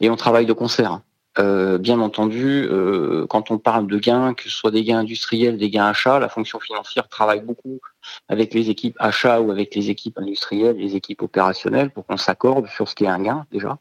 et 0.00 0.10
on 0.10 0.16
travaille 0.16 0.46
de 0.46 0.52
concert. 0.52 1.00
Euh, 1.38 1.76
bien 1.76 2.00
entendu, 2.00 2.66
euh, 2.70 3.26
quand 3.26 3.50
on 3.50 3.58
parle 3.58 3.86
de 3.86 3.98
gains, 3.98 4.32
que 4.32 4.44
ce 4.44 4.50
soit 4.50 4.70
des 4.70 4.84
gains 4.84 5.00
industriels, 5.00 5.58
des 5.58 5.68
gains 5.68 5.86
achats, 5.86 6.18
la 6.18 6.30
fonction 6.30 6.58
financière 6.60 7.08
travaille 7.08 7.42
beaucoup 7.42 7.78
avec 8.28 8.54
les 8.54 8.70
équipes 8.70 8.96
achats 8.98 9.40
ou 9.42 9.50
avec 9.50 9.74
les 9.74 9.90
équipes 9.90 10.18
industrielles, 10.18 10.76
les 10.76 10.96
équipes 10.96 11.20
opérationnelles, 11.20 11.90
pour 11.90 12.06
qu'on 12.06 12.16
s'accorde 12.16 12.68
sur 12.68 12.88
ce 12.88 12.94
qui 12.94 13.04
est 13.04 13.08
un 13.08 13.20
gain 13.20 13.44
déjà. 13.52 13.76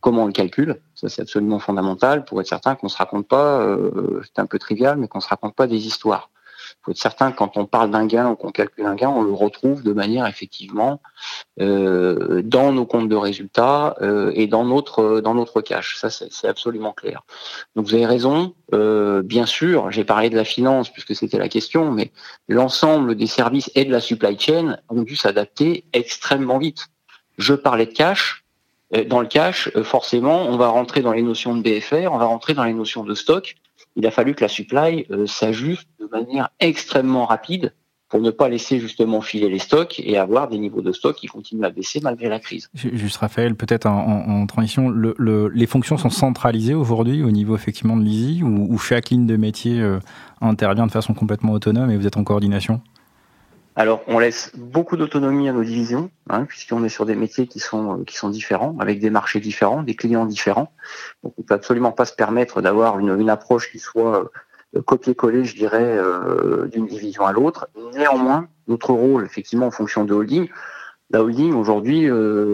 Comment 0.00 0.22
on 0.22 0.26
le 0.26 0.32
calcule 0.32 0.80
Ça 0.94 1.10
c'est 1.10 1.20
absolument 1.20 1.58
fondamental 1.58 2.24
pour 2.24 2.40
être 2.40 2.48
certain 2.48 2.76
qu'on 2.76 2.88
se 2.88 2.96
raconte 2.96 3.28
pas, 3.28 3.60
euh, 3.60 4.22
c'est 4.24 4.40
un 4.40 4.46
peu 4.46 4.58
trivial, 4.58 4.96
mais 4.96 5.08
qu'on 5.08 5.20
se 5.20 5.28
raconte 5.28 5.54
pas 5.54 5.66
des 5.66 5.86
histoires 5.86 6.30
faut 6.86 6.92
être 6.92 6.98
certain 6.98 7.32
quand 7.32 7.56
on 7.56 7.66
parle 7.66 7.90
d'un 7.90 8.06
gain 8.06 8.30
ou 8.30 8.36
qu'on 8.36 8.52
calcule 8.52 8.86
un 8.86 8.94
gain, 8.94 9.08
on 9.08 9.22
le 9.22 9.32
retrouve 9.32 9.82
de 9.82 9.92
manière 9.92 10.26
effectivement 10.26 11.00
euh, 11.60 12.42
dans 12.42 12.72
nos 12.72 12.86
comptes 12.86 13.08
de 13.08 13.16
résultats 13.16 13.96
euh, 14.00 14.30
et 14.34 14.46
dans 14.46 14.64
notre 14.64 15.20
dans 15.20 15.34
notre 15.34 15.60
cash. 15.62 15.96
Ça, 15.96 16.10
c'est 16.10 16.46
absolument 16.46 16.92
clair. 16.92 17.22
Donc 17.74 17.86
vous 17.86 17.94
avez 17.94 18.06
raison. 18.06 18.54
Euh, 18.72 19.22
bien 19.22 19.46
sûr, 19.46 19.90
j'ai 19.90 20.04
parlé 20.04 20.30
de 20.30 20.36
la 20.36 20.44
finance 20.44 20.88
puisque 20.88 21.16
c'était 21.16 21.38
la 21.38 21.48
question, 21.48 21.90
mais 21.90 22.12
l'ensemble 22.48 23.16
des 23.16 23.26
services 23.26 23.70
et 23.74 23.84
de 23.84 23.90
la 23.90 24.00
supply 24.00 24.38
chain 24.38 24.78
ont 24.88 25.02
dû 25.02 25.16
s'adapter 25.16 25.84
extrêmement 25.92 26.58
vite. 26.58 26.86
Je 27.36 27.54
parlais 27.54 27.86
de 27.86 27.92
cash. 27.92 28.44
Dans 29.08 29.20
le 29.20 29.26
cash, 29.26 29.68
forcément, 29.82 30.42
on 30.42 30.56
va 30.56 30.68
rentrer 30.68 31.00
dans 31.00 31.10
les 31.10 31.22
notions 31.22 31.56
de 31.56 31.60
BFR, 31.60 32.12
on 32.12 32.18
va 32.18 32.26
rentrer 32.26 32.54
dans 32.54 32.62
les 32.62 32.72
notions 32.72 33.02
de 33.02 33.16
stock 33.16 33.56
il 33.96 34.06
a 34.06 34.10
fallu 34.10 34.34
que 34.34 34.44
la 34.44 34.48
supply 34.48 35.06
euh, 35.10 35.26
s'ajuste 35.26 35.88
de 35.98 36.06
manière 36.06 36.50
extrêmement 36.60 37.26
rapide 37.26 37.72
pour 38.08 38.20
ne 38.20 38.30
pas 38.30 38.48
laisser 38.48 38.78
justement 38.78 39.20
filer 39.20 39.48
les 39.48 39.58
stocks 39.58 40.00
et 40.04 40.16
avoir 40.16 40.48
des 40.48 40.58
niveaux 40.58 40.80
de 40.80 40.92
stock 40.92 41.16
qui 41.16 41.26
continuent 41.26 41.64
à 41.64 41.70
baisser 41.70 41.98
malgré 42.00 42.28
la 42.28 42.38
crise. 42.38 42.70
Juste 42.74 43.16
Raphaël, 43.16 43.56
peut-être 43.56 43.86
en, 43.86 44.46
transition, 44.46 44.90
les 44.90 45.66
fonctions 45.66 45.96
sont 45.96 46.10
centralisées 46.10 46.74
aujourd'hui 46.74 47.24
au 47.24 47.32
niveau 47.32 47.56
effectivement 47.56 47.96
de 47.96 48.04
l'ISI 48.04 48.42
ou, 48.44 48.78
chaque 48.78 49.10
ligne 49.10 49.26
de 49.26 49.36
métier 49.36 49.80
euh, 49.80 49.98
intervient 50.40 50.86
de 50.86 50.92
façon 50.92 51.14
complètement 51.14 51.52
autonome 51.52 51.90
et 51.90 51.96
vous 51.96 52.06
êtes 52.06 52.16
en 52.16 52.22
coordination? 52.22 52.80
Alors, 53.78 54.02
on 54.06 54.18
laisse 54.18 54.52
beaucoup 54.56 54.96
d'autonomie 54.96 55.50
à 55.50 55.52
nos 55.52 55.62
divisions, 55.62 56.10
hein, 56.30 56.46
puisqu'on 56.46 56.82
est 56.82 56.88
sur 56.88 57.04
des 57.04 57.14
métiers 57.14 57.46
qui 57.46 57.60
sont 57.60 58.00
euh, 58.00 58.04
qui 58.04 58.16
sont 58.16 58.30
différents, 58.30 58.74
avec 58.80 59.00
des 59.00 59.10
marchés 59.10 59.38
différents, 59.38 59.82
des 59.82 59.94
clients 59.94 60.24
différents. 60.24 60.72
Donc, 61.22 61.34
on 61.36 61.42
peut 61.42 61.52
absolument 61.52 61.92
pas 61.92 62.06
se 62.06 62.14
permettre 62.14 62.62
d'avoir 62.62 62.98
une, 62.98 63.14
une 63.20 63.28
approche 63.28 63.70
qui 63.70 63.78
soit 63.78 64.30
euh, 64.74 64.82
copier-coller, 64.82 65.44
je 65.44 65.54
dirais, 65.54 65.84
euh, 65.84 66.68
d'une 66.68 66.86
division 66.86 67.26
à 67.26 67.32
l'autre. 67.32 67.68
Néanmoins, 67.94 68.48
notre 68.66 68.94
rôle, 68.94 69.26
effectivement, 69.26 69.66
en 69.66 69.70
fonction 69.70 70.04
de 70.04 70.14
holding, 70.14 70.48
la 71.10 71.22
holding 71.22 71.52
aujourd'hui, 71.52 72.08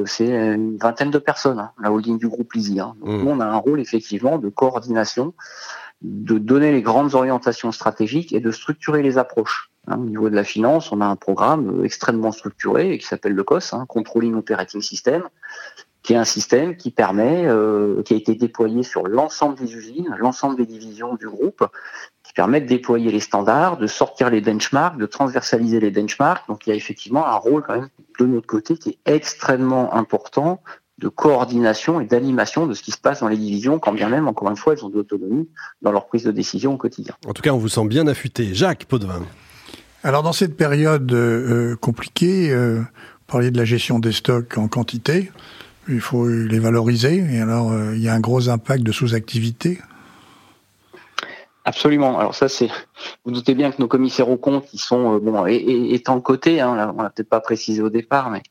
c'est 0.05 0.29
une 0.29 0.76
vingtaine 0.76 1.11
de 1.11 1.19
personnes, 1.19 1.59
hein, 1.59 1.71
la 1.81 1.91
holding 1.91 2.19
du 2.19 2.29
groupe 2.29 2.52
Lisi. 2.52 2.81
Hein. 2.81 2.95
Donc, 3.00 3.23
mmh. 3.23 3.29
on 3.29 3.41
a 3.41 3.47
un 3.47 3.57
rôle 3.57 3.81
effectivement 3.81 4.37
de 4.38 4.50
coordination, 4.50 5.33
de 6.02 6.37
donner 6.37 6.71
les 6.71 6.83
grandes 6.83 7.14
orientations 7.14 7.73
stratégiques 7.73 8.35
et 8.35 8.41
de 8.41 8.50
structurer 8.50 9.02
les 9.02 9.17
approches. 9.17 9.72
Hein, 9.89 9.97
au 9.99 10.05
niveau 10.05 10.31
de 10.31 10.37
la 10.37 10.45
finance, 10.45 10.93
on 10.93 11.01
a 11.01 11.07
un 11.07 11.17
programme 11.17 11.81
euh, 11.81 11.85
extrêmement 11.85 12.31
structuré 12.31 12.99
qui 12.99 13.07
s'appelle 13.07 13.33
le 13.33 13.43
COS, 13.43 13.73
hein, 13.73 13.85
Controlling 13.89 14.35
Operating 14.35 14.81
System, 14.81 15.25
qui 16.03 16.12
est 16.12 16.17
un 16.17 16.25
système 16.25 16.77
qui 16.77 16.91
permet, 16.91 17.47
euh, 17.47 18.03
qui 18.03 18.15
a 18.15 18.17
été 18.17 18.35
déployé 18.35 18.85
sur 18.85 19.07
l'ensemble 19.07 19.57
des 19.57 19.75
usines, 19.75 20.15
l'ensemble 20.19 20.57
des 20.57 20.67
divisions 20.67 21.15
du 21.17 21.29
groupe, 21.29 21.67
qui 22.23 22.33
permet 22.33 22.61
de 22.61 22.67
déployer 22.67 23.11
les 23.11 23.21
standards, 23.21 23.77
de 23.77 23.89
sortir 23.89 24.31
les 24.31 24.41
benchmarks, 24.41 24.99
de 24.99 25.07
transversaliser 25.07 25.81
les 25.81 25.91
benchmarks. 25.91 26.47
Donc 26.49 26.67
il 26.67 26.71
y 26.71 26.73
a 26.73 26.77
effectivement 26.77 27.27
un 27.27 27.37
rôle 27.37 27.62
quand 27.67 27.75
même 27.75 27.89
de 28.21 28.27
notre 28.27 28.47
côté 28.47 28.77
qui 28.77 28.91
est 28.91 28.99
extrêmement 29.12 29.95
important 29.95 30.62
de 30.99 31.09
coordination 31.09 32.01
et 32.01 32.05
d'animation 32.05 32.69
de 32.69 32.75
ce 32.75 32.83
qui 32.83 32.93
se 32.93 32.99
passe 32.99 33.21
dans 33.21 33.29
les 33.29 33.37
divisions, 33.37 33.81
quand 33.81 33.93
bien 33.93 34.09
même, 34.09 34.29
encore 34.29 34.49
une 34.49 34.57
fois, 34.57 34.75
elles 34.75 34.85
ont 34.85 34.89
de 34.89 34.95
l'autonomie 34.95 35.49
dans 35.81 35.91
leur 35.91 36.07
prise 36.07 36.23
de 36.23 36.31
décision 36.31 36.75
au 36.75 36.77
quotidien. 36.77 37.17
En 37.27 37.33
tout 37.33 37.43
cas, 37.43 37.51
on 37.51 37.59
vous 37.59 37.69
sent 37.69 37.87
bien 37.87 38.07
affûté. 38.07 38.55
Jacques 38.55 38.85
Potvin. 38.85 39.23
Alors 40.05 40.25
dans 40.25 40.33
cette 40.33 40.57
période 40.57 41.13
euh, 41.13 41.77
compliquée, 41.77 42.51
euh, 42.51 42.79
vous 42.81 43.27
parliez 43.29 43.53
de 43.53 43.57
la 43.57 43.65
gestion 43.65 44.01
des 44.01 44.11
stocks 44.11 44.59
en 44.59 44.67
quantité, 44.67 45.31
il 45.89 46.01
faut 46.01 46.29
les 46.29 46.59
valoriser, 46.59 47.25
et 47.31 47.41
alors 47.41 47.71
euh, 47.71 47.95
il 47.95 48.03
y 48.03 48.09
a 48.09 48.15
un 48.15 48.21
gros 48.21 48.49
impact 48.49 48.83
de 48.83 48.91
sous-activité. 48.91 49.79
Absolument. 51.65 52.19
Alors 52.19 52.35
ça, 52.35 52.49
c'est. 52.49 52.69
Vous 53.25 53.31
doutez 53.31 53.55
bien 53.55 53.71
que 53.71 53.81
nos 53.81 53.87
commissaires 53.87 54.29
aux 54.29 54.37
comptes, 54.37 54.67
ils 54.73 54.81
sont 54.81 55.19
bon, 55.19 55.47
étant 55.47 56.21
cotés. 56.21 56.61
Hein, 56.61 56.93
on 56.99 57.03
l'a 57.03 57.11
peut-être 57.11 57.29
pas 57.29 57.39
précisé 57.39 57.81
au 57.81 57.91
départ, 57.91 58.31
mais 58.31 58.43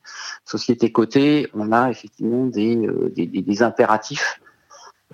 société 0.46 0.90
cotée, 0.90 1.50
on 1.52 1.72
a 1.72 1.90
effectivement 1.90 2.46
des, 2.46 2.78
des 3.14 3.62
impératifs 3.62 4.40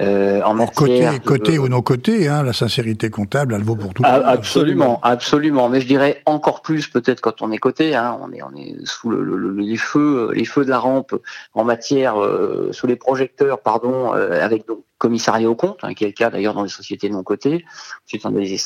euh, 0.01 0.43
en 0.43 0.67
côté, 0.67 1.09
côté 1.25 1.59
ou 1.59 1.69
non 1.69 1.83
côté, 1.83 2.29
hein, 2.29 2.43
la 2.43 2.53
sincérité 2.53 3.11
comptable, 3.11 3.55
elle 3.55 3.63
vaut 3.63 3.77
pour 3.77 3.95
tout. 3.95 4.03
Ah, 4.05 4.23
absolument, 4.25 5.01
absolument. 5.03 5.69
Mais 5.69 5.81
je 5.81 5.87
dirais 5.87 6.23
encore 6.27 6.63
plus 6.63 6.87
peut-être 6.89 7.21
quand 7.21 7.43
on 7.43 7.51
est 7.51 7.59
côté. 7.59 7.97
Hein, 7.97 8.19
on 8.23 8.33
est, 8.33 8.43
on 8.43 8.55
est 8.57 8.77
sous 8.85 9.11
le, 9.11 9.51
les 9.61 9.77
feux, 9.77 10.31
les 10.33 10.45
feux 10.45 10.65
de 10.65 10.71
la 10.71 10.79
rampe 10.79 11.15
en 11.55 11.65
matière, 11.65 12.23
euh, 12.23 12.71
sous 12.73 12.87
les 12.87 12.97
projecteurs, 12.97 13.61
pardon, 13.61 14.15
euh, 14.15 14.45
avec 14.45 14.67
donc 14.67 14.81
commissariat 14.99 15.49
au 15.49 15.55
compte, 15.55 15.79
hein, 15.83 15.95
qui 15.95 16.05
est 16.05 16.09
le 16.09 16.13
cas 16.13 16.29
d'ailleurs 16.29 16.55
dans 16.55 16.65
les 16.65 16.69
sociétés 16.69 17.09
non 17.09 17.23
cotées. 17.23 17.65
Ensuite, 18.05 18.27
on 18.27 18.35
a 18.37 18.41
des, 18.41 18.57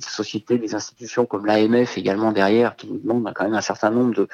sociétés, 0.00 0.58
des 0.58 0.74
institutions 0.74 1.26
comme 1.26 1.46
l'AMF 1.46 1.98
également 1.98 2.32
derrière, 2.32 2.74
qui 2.74 2.88
nous 2.88 2.98
demandent 2.98 3.30
quand 3.34 3.44
même 3.44 3.54
un 3.54 3.60
certain 3.60 3.90
nombre 3.90 4.14
de, 4.14 4.28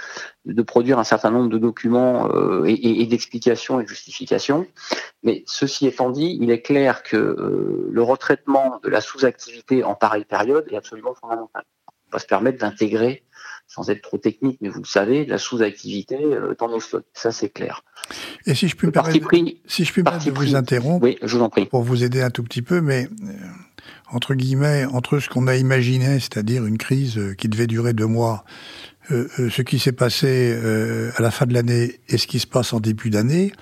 de 0.47 0.63
produire 0.63 0.99
un 0.99 1.05
certain 1.05 1.31
nombre 1.31 1.49
de 1.49 1.59
documents 1.59 2.29
euh, 2.29 2.65
et, 2.67 3.03
et, 3.03 3.07
d'explications 3.07 3.81
et 3.81 3.83
de 3.83 3.89
justifications. 3.89 4.67
Mais 5.25 5.43
ceci 5.47 5.87
étant 5.87 6.11
dit, 6.11 6.39
il 6.41 6.51
est 6.51 6.63
clair 6.63 7.03
que 7.03 7.17
euh, 7.17 7.91
le 7.93 8.03
retraitement 8.03 8.81
de 8.83 8.89
la 8.89 9.03
sous-activité 9.03 9.85
en 9.85 9.95
pareille 9.95 10.25
période 10.25 10.65
est 10.71 10.77
absolument 10.77 11.15
fondamental. 11.15 11.65
On 12.09 12.13
va 12.13 12.19
se 12.19 12.27
permettre 12.27 12.59
d'intégrer 12.59 13.23
sans 13.67 13.89
être 13.91 14.01
trop 14.01 14.19
technique, 14.19 14.59
mais 14.61 14.69
vous 14.71 14.81
le 14.81 14.87
savez, 14.87 15.27
la 15.27 15.39
sous-activité 15.39 16.17
euh, 16.17 16.55
dans 16.59 16.69
nos 16.69 16.81
stocks. 16.81 17.05
Ça, 17.13 17.31
c'est 17.31 17.51
clair. 17.51 17.85
Et 18.47 18.55
si 18.55 18.69
je 18.69 18.75
puis 18.75 18.87
me 18.87 18.93
permettre, 18.93 19.15
si 19.67 19.85
je 19.85 19.93
puis 19.93 20.03
de 20.03 20.31
vous 20.31 20.57
interrompre, 20.57 21.05
oui, 21.05 21.19
je 21.23 21.37
vous 21.37 21.43
en 21.43 21.51
prie. 21.51 21.67
pour 21.67 21.83
vous 21.83 22.03
aider 22.03 22.23
un 22.23 22.31
tout 22.31 22.43
petit 22.43 22.63
peu, 22.63 22.81
mais 22.81 23.07
euh, 23.23 23.33
entre 24.11 24.35
guillemets, 24.35 24.87
entre 24.87 25.19
ce 25.21 25.29
qu'on 25.29 25.47
a 25.47 25.57
imaginé, 25.57 26.19
c'est-à-dire 26.21 26.65
une 26.65 26.79
crise 26.79 27.21
qui 27.37 27.49
devait 27.49 27.67
durer 27.67 27.93
deux 27.93 28.07
mois, 28.07 28.45
ce 29.11 29.63
qui 29.63 29.79
s'est 29.81 29.93
passé 29.93 30.53
à 31.17 31.23
la 31.23 31.31
fin 31.31 31.47
de 31.47 31.55
l'année 31.55 32.01
et 32.09 32.19
ce 32.19 32.27
qui 32.27 32.39
se 32.39 32.47
passe 32.47 32.73
en 32.73 32.81
début 32.81 33.11
d'année, 33.11 33.53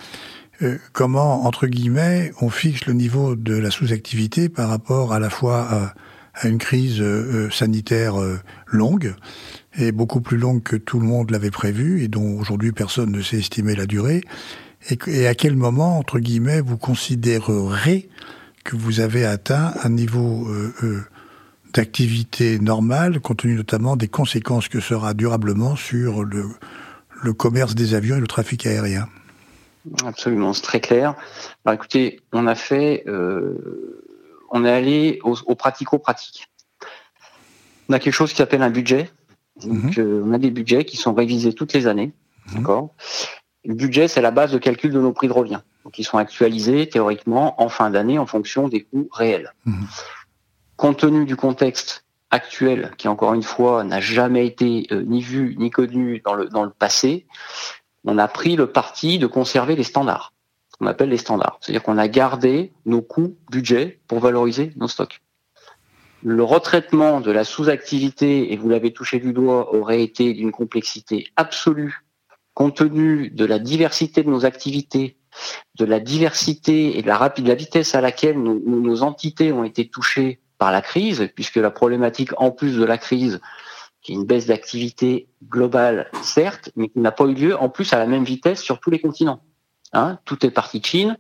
comment, 0.92 1.44
entre 1.46 1.66
guillemets, 1.66 2.32
on 2.40 2.50
fixe 2.50 2.86
le 2.86 2.92
niveau 2.92 3.36
de 3.36 3.54
la 3.54 3.70
sous-activité 3.70 4.48
par 4.48 4.68
rapport 4.68 5.12
à 5.12 5.20
la 5.20 5.30
fois 5.30 5.94
à, 6.34 6.46
une 6.46 6.58
crise 6.58 7.02
sanitaire 7.50 8.14
longue 8.66 9.14
est 9.76 9.92
beaucoup 9.92 10.20
plus 10.20 10.36
longue 10.36 10.62
que 10.62 10.76
tout 10.76 11.00
le 11.00 11.06
monde 11.06 11.30
l'avait 11.30 11.50
prévu 11.50 12.02
et 12.02 12.08
dont 12.08 12.38
aujourd'hui 12.38 12.72
personne 12.72 13.10
ne 13.10 13.22
sait 13.22 13.38
estimer 13.38 13.74
la 13.74 13.86
durée. 13.86 14.22
Et, 15.06 15.26
à 15.26 15.34
quel 15.34 15.56
moment, 15.56 15.98
entre 15.98 16.18
guillemets, 16.18 16.60
vous 16.60 16.76
considérerez 16.76 18.08
que 18.64 18.76
vous 18.76 19.00
avez 19.00 19.24
atteint 19.24 19.74
un 19.82 19.90
niveau 19.90 20.46
euh, 20.48 20.72
euh, 20.82 21.00
d'activité 21.74 22.58
normale, 22.58 23.20
compte 23.20 23.38
tenu 23.38 23.54
notamment 23.54 23.96
des 23.96 24.08
conséquences 24.08 24.68
que 24.68 24.80
sera 24.80 25.14
durablement 25.14 25.76
sur 25.76 26.24
le 26.24 27.32
commerce 27.32 27.74
des 27.74 27.94
avions 27.94 28.16
et 28.16 28.20
le 28.20 28.26
trafic 28.26 28.66
aérien? 28.66 29.08
Absolument, 30.04 30.52
c'est 30.52 30.62
très 30.62 30.80
clair. 30.80 31.14
Alors 31.64 31.74
écoutez, 31.74 32.20
on 32.32 32.46
a 32.46 32.54
fait, 32.54 33.04
euh, 33.06 34.02
on 34.50 34.64
est 34.64 34.70
allé 34.70 35.20
au, 35.24 35.36
au 35.46 35.54
pratico-pratique. 35.54 36.48
On 37.88 37.94
a 37.94 37.98
quelque 37.98 38.14
chose 38.14 38.30
qui 38.30 38.36
s'appelle 38.36 38.62
un 38.62 38.70
budget, 38.70 39.10
donc, 39.64 39.96
mhm. 39.96 40.04
euh, 40.04 40.22
on 40.24 40.32
a 40.32 40.38
des 40.38 40.50
budgets 40.50 40.84
qui 40.84 40.96
sont 40.96 41.14
révisés 41.14 41.52
toutes 41.52 41.72
les 41.72 41.86
années. 41.86 42.12
Mhm. 42.48 42.58
D'accord? 42.58 42.94
Le 43.64 43.74
budget, 43.74 44.08
c'est 44.08 44.20
la 44.20 44.30
base 44.30 44.52
de 44.52 44.58
calcul 44.58 44.92
de 44.92 45.00
nos 45.00 45.12
prix 45.12 45.28
de 45.28 45.32
revient. 45.32 45.60
Donc, 45.84 45.98
ils 45.98 46.04
sont 46.04 46.18
actualisés 46.18 46.88
théoriquement 46.88 47.60
en 47.62 47.68
fin 47.68 47.90
d'année 47.90 48.18
en 48.18 48.26
fonction 48.26 48.68
des 48.68 48.84
coûts 48.84 49.08
réels. 49.12 49.52
Mhm. 49.64 49.86
Compte 50.76 50.98
tenu 50.98 51.24
du 51.24 51.36
contexte 51.36 52.04
actuel, 52.30 52.92
qui 52.98 53.08
encore 53.08 53.34
une 53.34 53.42
fois 53.42 53.84
n'a 53.84 54.00
jamais 54.00 54.46
été 54.46 54.86
euh, 54.92 55.02
ni 55.02 55.22
vu 55.22 55.56
ni 55.58 55.70
connu 55.70 56.20
dans 56.24 56.34
le, 56.34 56.48
dans 56.48 56.62
le 56.62 56.70
passé, 56.70 57.26
on 58.08 58.18
a 58.18 58.28
pris 58.28 58.56
le 58.56 58.66
parti 58.66 59.18
de 59.18 59.26
conserver 59.26 59.76
les 59.76 59.84
standards, 59.84 60.32
qu'on 60.78 60.86
appelle 60.86 61.10
les 61.10 61.18
standards. 61.18 61.58
C'est-à-dire 61.60 61.82
qu'on 61.82 61.98
a 61.98 62.08
gardé 62.08 62.72
nos 62.86 63.02
coûts 63.02 63.36
budget 63.50 64.00
pour 64.08 64.18
valoriser 64.20 64.72
nos 64.76 64.88
stocks 64.88 65.20
le 66.22 66.42
retraitement 66.42 67.20
de 67.20 67.30
la 67.30 67.44
sous-activité, 67.44 68.52
et 68.52 68.56
vous 68.56 68.68
l'avez 68.68 68.92
touché 68.92 69.18
du 69.18 69.32
doigt, 69.32 69.74
aurait 69.74 70.02
été 70.02 70.32
d'une 70.34 70.52
complexité 70.52 71.28
absolue, 71.36 72.04
compte 72.54 72.76
tenu 72.76 73.30
de 73.30 73.44
la 73.44 73.58
diversité 73.58 74.22
de 74.22 74.30
nos 74.30 74.44
activités, 74.44 75.16
de 75.76 75.84
la 75.84 76.00
diversité 76.00 76.98
et 76.98 77.02
de 77.02 77.06
la, 77.06 77.54
vitesse 77.54 77.94
à 77.94 78.00
laquelle 78.00 78.38
nos, 78.42 79.02
entités 79.02 79.52
ont 79.52 79.64
été 79.64 79.88
touchées 79.88 80.40
par 80.58 80.72
la 80.72 80.80
crise, 80.80 81.30
puisque 81.36 81.56
la 81.56 81.70
problématique, 81.70 82.30
en 82.38 82.50
plus 82.50 82.76
de 82.76 82.84
la 82.84 82.98
crise, 82.98 83.40
qui 84.02 84.12
est 84.12 84.14
une 84.14 84.24
baisse 84.24 84.46
d'activité 84.46 85.28
globale, 85.48 86.10
certes, 86.22 86.70
mais 86.76 86.88
qui 86.88 86.98
n'a 87.00 87.12
pas 87.12 87.24
eu 87.24 87.34
lieu 87.34 87.56
en 87.56 87.68
plus 87.68 87.92
à 87.92 87.98
la 87.98 88.06
même 88.06 88.24
vitesse 88.24 88.62
sur 88.62 88.80
tous 88.80 88.90
les 88.90 89.00
continents. 89.00 89.40
Hein, 89.94 90.18
tout 90.26 90.44
est 90.44 90.50
parti 90.50 90.80
de 90.80 90.84
Chine, 90.84 91.16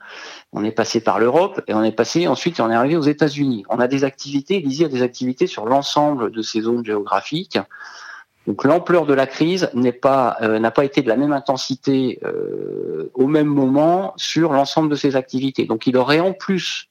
on 0.52 0.62
est 0.62 0.72
passé 0.72 1.00
par 1.00 1.18
l'Europe 1.18 1.62
et 1.68 1.72
on 1.72 1.82
est 1.82 1.92
passé 1.92 2.28
ensuite 2.28 2.60
on 2.60 2.70
est 2.70 2.74
arrivé 2.74 2.96
aux 2.96 3.02
États-Unis. 3.02 3.64
On 3.70 3.80
a 3.80 3.88
des 3.88 4.04
activités, 4.04 4.60
Lizzie 4.60 4.84
a 4.84 4.88
des 4.88 5.00
activités 5.00 5.46
sur 5.46 5.64
l'ensemble 5.64 6.30
de 6.30 6.42
ces 6.42 6.60
zones 6.60 6.84
géographiques. 6.84 7.58
Donc 8.46 8.64
l'ampleur 8.64 9.06
de 9.06 9.14
la 9.14 9.26
crise 9.26 9.70
n'est 9.72 9.92
pas 9.92 10.36
euh, 10.42 10.58
n'a 10.58 10.70
pas 10.70 10.84
été 10.84 11.00
de 11.00 11.08
la 11.08 11.16
même 11.16 11.32
intensité 11.32 12.18
euh, 12.24 13.10
au 13.14 13.26
même 13.26 13.46
moment 13.46 14.12
sur 14.18 14.52
l'ensemble 14.52 14.90
de 14.90 14.96
ces 14.96 15.16
activités. 15.16 15.64
Donc 15.64 15.86
il 15.86 15.96
aurait 15.96 16.20
en 16.20 16.34
plus 16.34 16.90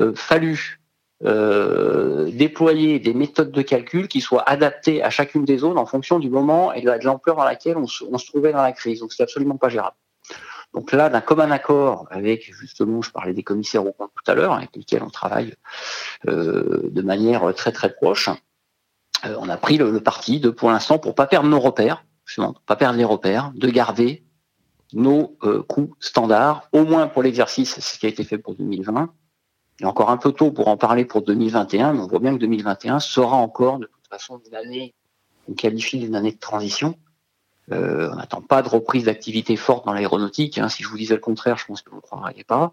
euh, 0.00 0.12
fallu 0.14 0.82
euh, 1.26 2.30
déployer 2.30 2.98
des 2.98 3.14
méthodes 3.14 3.50
de 3.50 3.62
calcul 3.62 4.08
qui 4.08 4.20
soient 4.20 4.42
adaptées 4.46 5.02
à 5.02 5.08
chacune 5.08 5.46
des 5.46 5.56
zones 5.56 5.78
en 5.78 5.86
fonction 5.86 6.18
du 6.18 6.28
moment 6.28 6.72
et 6.74 6.82
de 6.82 6.90
l'ampleur 7.04 7.36
dans 7.36 7.44
laquelle 7.44 7.78
on 7.78 7.86
se, 7.86 8.26
trouvait 8.26 8.52
dans 8.52 8.62
la 8.62 8.72
crise. 8.72 9.00
Donc 9.00 9.14
c'est 9.14 9.22
absolument 9.22 9.56
pas 9.56 9.70
gérable. 9.70 9.96
Donc 10.74 10.92
là, 10.92 11.08
d'un 11.08 11.22
commun 11.22 11.50
accord 11.50 12.06
avec, 12.10 12.52
justement, 12.52 13.00
je 13.00 13.10
parlais 13.10 13.32
des 13.32 13.42
commissaires 13.42 13.86
au 13.86 13.92
compte 13.92 14.10
tout 14.14 14.30
à 14.30 14.34
l'heure, 14.34 14.52
avec 14.52 14.76
lesquels 14.76 15.02
on 15.02 15.08
travaille 15.08 15.54
euh, 16.28 16.90
de 16.90 17.02
manière 17.02 17.54
très 17.54 17.72
très 17.72 17.94
proche, 17.94 18.28
euh, 19.24 19.36
on 19.38 19.48
a 19.48 19.56
pris 19.56 19.78
le, 19.78 20.00
parti 20.00 20.40
de, 20.40 20.50
pour 20.50 20.70
l'instant, 20.70 20.98
pour 20.98 21.14
pas 21.14 21.26
perdre 21.26 21.48
nos 21.48 21.60
repères, 21.60 22.04
justement, 22.26 22.54
pas 22.66 22.76
perdre 22.76 22.98
les 22.98 23.04
repères, 23.04 23.50
de 23.54 23.68
garder 23.70 24.24
nos 24.92 25.38
coûts 25.68 25.94
standards, 26.00 26.68
au 26.72 26.84
moins 26.84 27.08
pour 27.08 27.22
l'exercice, 27.22 27.80
ce 27.80 27.98
qui 27.98 28.04
a 28.04 28.08
été 28.10 28.24
fait 28.24 28.38
pour 28.38 28.54
2020. 28.54 29.10
Et 29.80 29.84
encore 29.84 30.10
un 30.10 30.16
peu 30.16 30.32
tôt 30.32 30.52
pour 30.52 30.68
en 30.68 30.76
parler 30.76 31.04
pour 31.04 31.22
2021, 31.22 31.94
mais 31.94 32.00
on 32.00 32.06
voit 32.06 32.20
bien 32.20 32.34
que 32.34 32.40
2021 32.40 33.00
sera 33.00 33.36
encore, 33.36 33.78
de 33.78 33.86
toute 33.86 34.08
façon, 34.08 34.40
une 34.46 34.54
année, 34.54 34.94
on 35.48 35.54
qualifie 35.54 35.98
d'une 35.98 36.14
année 36.14 36.32
de 36.32 36.38
transition, 36.38 36.96
euh, 37.72 38.10
on 38.12 38.16
n'attend 38.16 38.42
pas 38.42 38.62
de 38.62 38.68
reprise 38.68 39.04
d'activité 39.04 39.56
forte 39.56 39.86
dans 39.86 39.92
l'aéronautique. 39.92 40.58
Hein. 40.58 40.68
Si 40.68 40.82
je 40.82 40.88
vous 40.88 40.98
disais 40.98 41.14
le 41.14 41.20
contraire, 41.20 41.56
je 41.56 41.64
pense 41.64 41.82
que 41.82 41.90
vous 41.90 41.96
ne 41.96 42.02
croiriez 42.02 42.44
pas. 42.44 42.72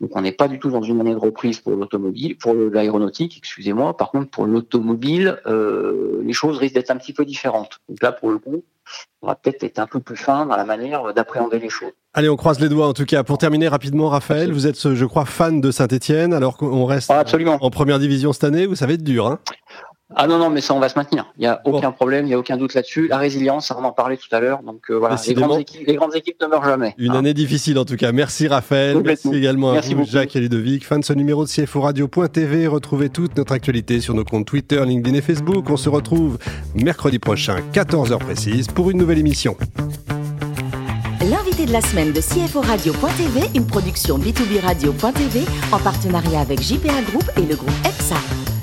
Donc 0.00 0.14
on 0.14 0.20
n'est 0.20 0.32
pas 0.32 0.46
du 0.48 0.58
tout 0.58 0.70
dans 0.70 0.82
une 0.82 1.00
année 1.00 1.14
de 1.14 1.18
reprise 1.18 1.60
pour 1.60 1.72
l'automobile, 1.72 2.36
pour 2.36 2.54
l'aéronautique, 2.54 3.38
excusez-moi. 3.38 3.96
Par 3.96 4.10
contre, 4.10 4.30
pour 4.30 4.44
l'automobile, 4.46 5.40
euh, 5.46 6.20
les 6.22 6.34
choses 6.34 6.58
risquent 6.58 6.74
d'être 6.74 6.90
un 6.90 6.98
petit 6.98 7.14
peu 7.14 7.24
différentes. 7.24 7.80
Donc 7.88 8.02
là, 8.02 8.12
pour 8.12 8.30
le 8.30 8.38
coup, 8.38 8.62
on 9.26 9.30
va 9.30 9.34
peut-être 9.34 9.64
être 9.64 9.80
un 9.80 9.88
peu 9.88 9.98
plus 9.98 10.14
fin 10.14 10.46
dans 10.46 10.56
la 10.56 10.64
manière 10.64 11.12
d'appréhender 11.12 11.58
les 11.58 11.68
choses. 11.68 11.90
Allez, 12.14 12.28
on 12.28 12.36
croise 12.36 12.60
les 12.60 12.68
doigts 12.68 12.86
en 12.86 12.92
tout 12.92 13.04
cas. 13.04 13.24
Pour 13.24 13.38
terminer 13.38 13.66
rapidement, 13.66 14.08
Raphaël, 14.08 14.52
vous 14.52 14.68
êtes, 14.68 14.94
je 14.94 15.04
crois, 15.04 15.24
fan 15.24 15.60
de 15.60 15.72
Saint-Etienne, 15.72 16.32
alors 16.32 16.56
qu'on 16.56 16.84
reste 16.84 17.10
ah, 17.10 17.18
absolument. 17.18 17.58
en 17.60 17.70
première 17.70 17.98
division 17.98 18.32
cette 18.32 18.44
année. 18.44 18.66
Vous 18.66 18.76
savez 18.76 18.94
être 18.94 19.02
dur, 19.02 19.26
hein 19.26 19.40
ah 20.14 20.28
non, 20.28 20.38
non, 20.38 20.50
mais 20.50 20.60
ça, 20.60 20.72
on 20.72 20.78
va 20.78 20.88
se 20.88 20.96
maintenir. 20.96 21.26
Il 21.36 21.40
n'y 21.40 21.46
a 21.48 21.60
aucun 21.64 21.90
problème, 21.90 22.26
il 22.26 22.28
n'y 22.28 22.34
a 22.34 22.38
aucun 22.38 22.56
doute 22.56 22.74
là-dessus. 22.74 23.08
La 23.08 23.18
résilience, 23.18 23.72
on 23.76 23.82
en 23.82 23.90
parlait 23.90 24.16
tout 24.16 24.28
à 24.30 24.38
l'heure. 24.38 24.62
Donc 24.62 24.88
euh, 24.88 24.94
voilà, 24.94 25.16
les 25.26 25.34
grandes, 25.34 25.60
équipes, 25.60 25.86
les 25.86 25.94
grandes, 25.96 26.14
équipes, 26.14 26.40
ne 26.40 26.46
meurent 26.46 26.64
jamais. 26.64 26.94
Une 26.96 27.12
hein. 27.12 27.18
année 27.18 27.34
difficile 27.34 27.76
en 27.78 27.84
tout 27.84 27.96
cas. 27.96 28.12
Merci 28.12 28.46
Raphaël. 28.46 29.02
Merci 29.04 29.34
également 29.34 29.72
à 29.72 29.80
vous, 29.80 30.04
Jacques 30.04 30.36
et 30.36 30.40
Ludovic. 30.40 30.86
Fin 30.86 31.00
de 31.00 31.04
ce 31.04 31.12
numéro 31.12 31.44
de 31.44 31.48
CFO 31.48 31.80
Radio.tv. 31.80 32.68
Retrouvez 32.68 33.08
toute 33.08 33.36
notre 33.36 33.52
actualité 33.52 34.00
sur 34.00 34.14
nos 34.14 34.24
comptes 34.24 34.46
Twitter, 34.46 34.80
LinkedIn 34.84 35.16
et 35.16 35.22
Facebook. 35.22 35.68
On 35.70 35.76
se 35.76 35.88
retrouve 35.88 36.38
mercredi 36.76 37.18
prochain, 37.18 37.56
14h 37.72 38.18
précise, 38.18 38.68
pour 38.68 38.90
une 38.90 38.98
nouvelle 38.98 39.18
émission. 39.18 39.56
L'invité 41.20 41.66
de 41.66 41.72
la 41.72 41.80
semaine 41.80 42.12
de 42.12 42.20
CFO 42.20 42.60
Radio.tv, 42.60 43.40
une 43.56 43.66
production 43.66 44.18
B2B 44.18 44.60
Radio.tv 44.60 45.40
en 45.72 45.78
partenariat 45.80 46.40
avec 46.40 46.62
JPA 46.62 47.02
Group 47.10 47.28
et 47.36 47.42
le 47.42 47.56
groupe 47.56 47.74
EPSA. 47.84 48.55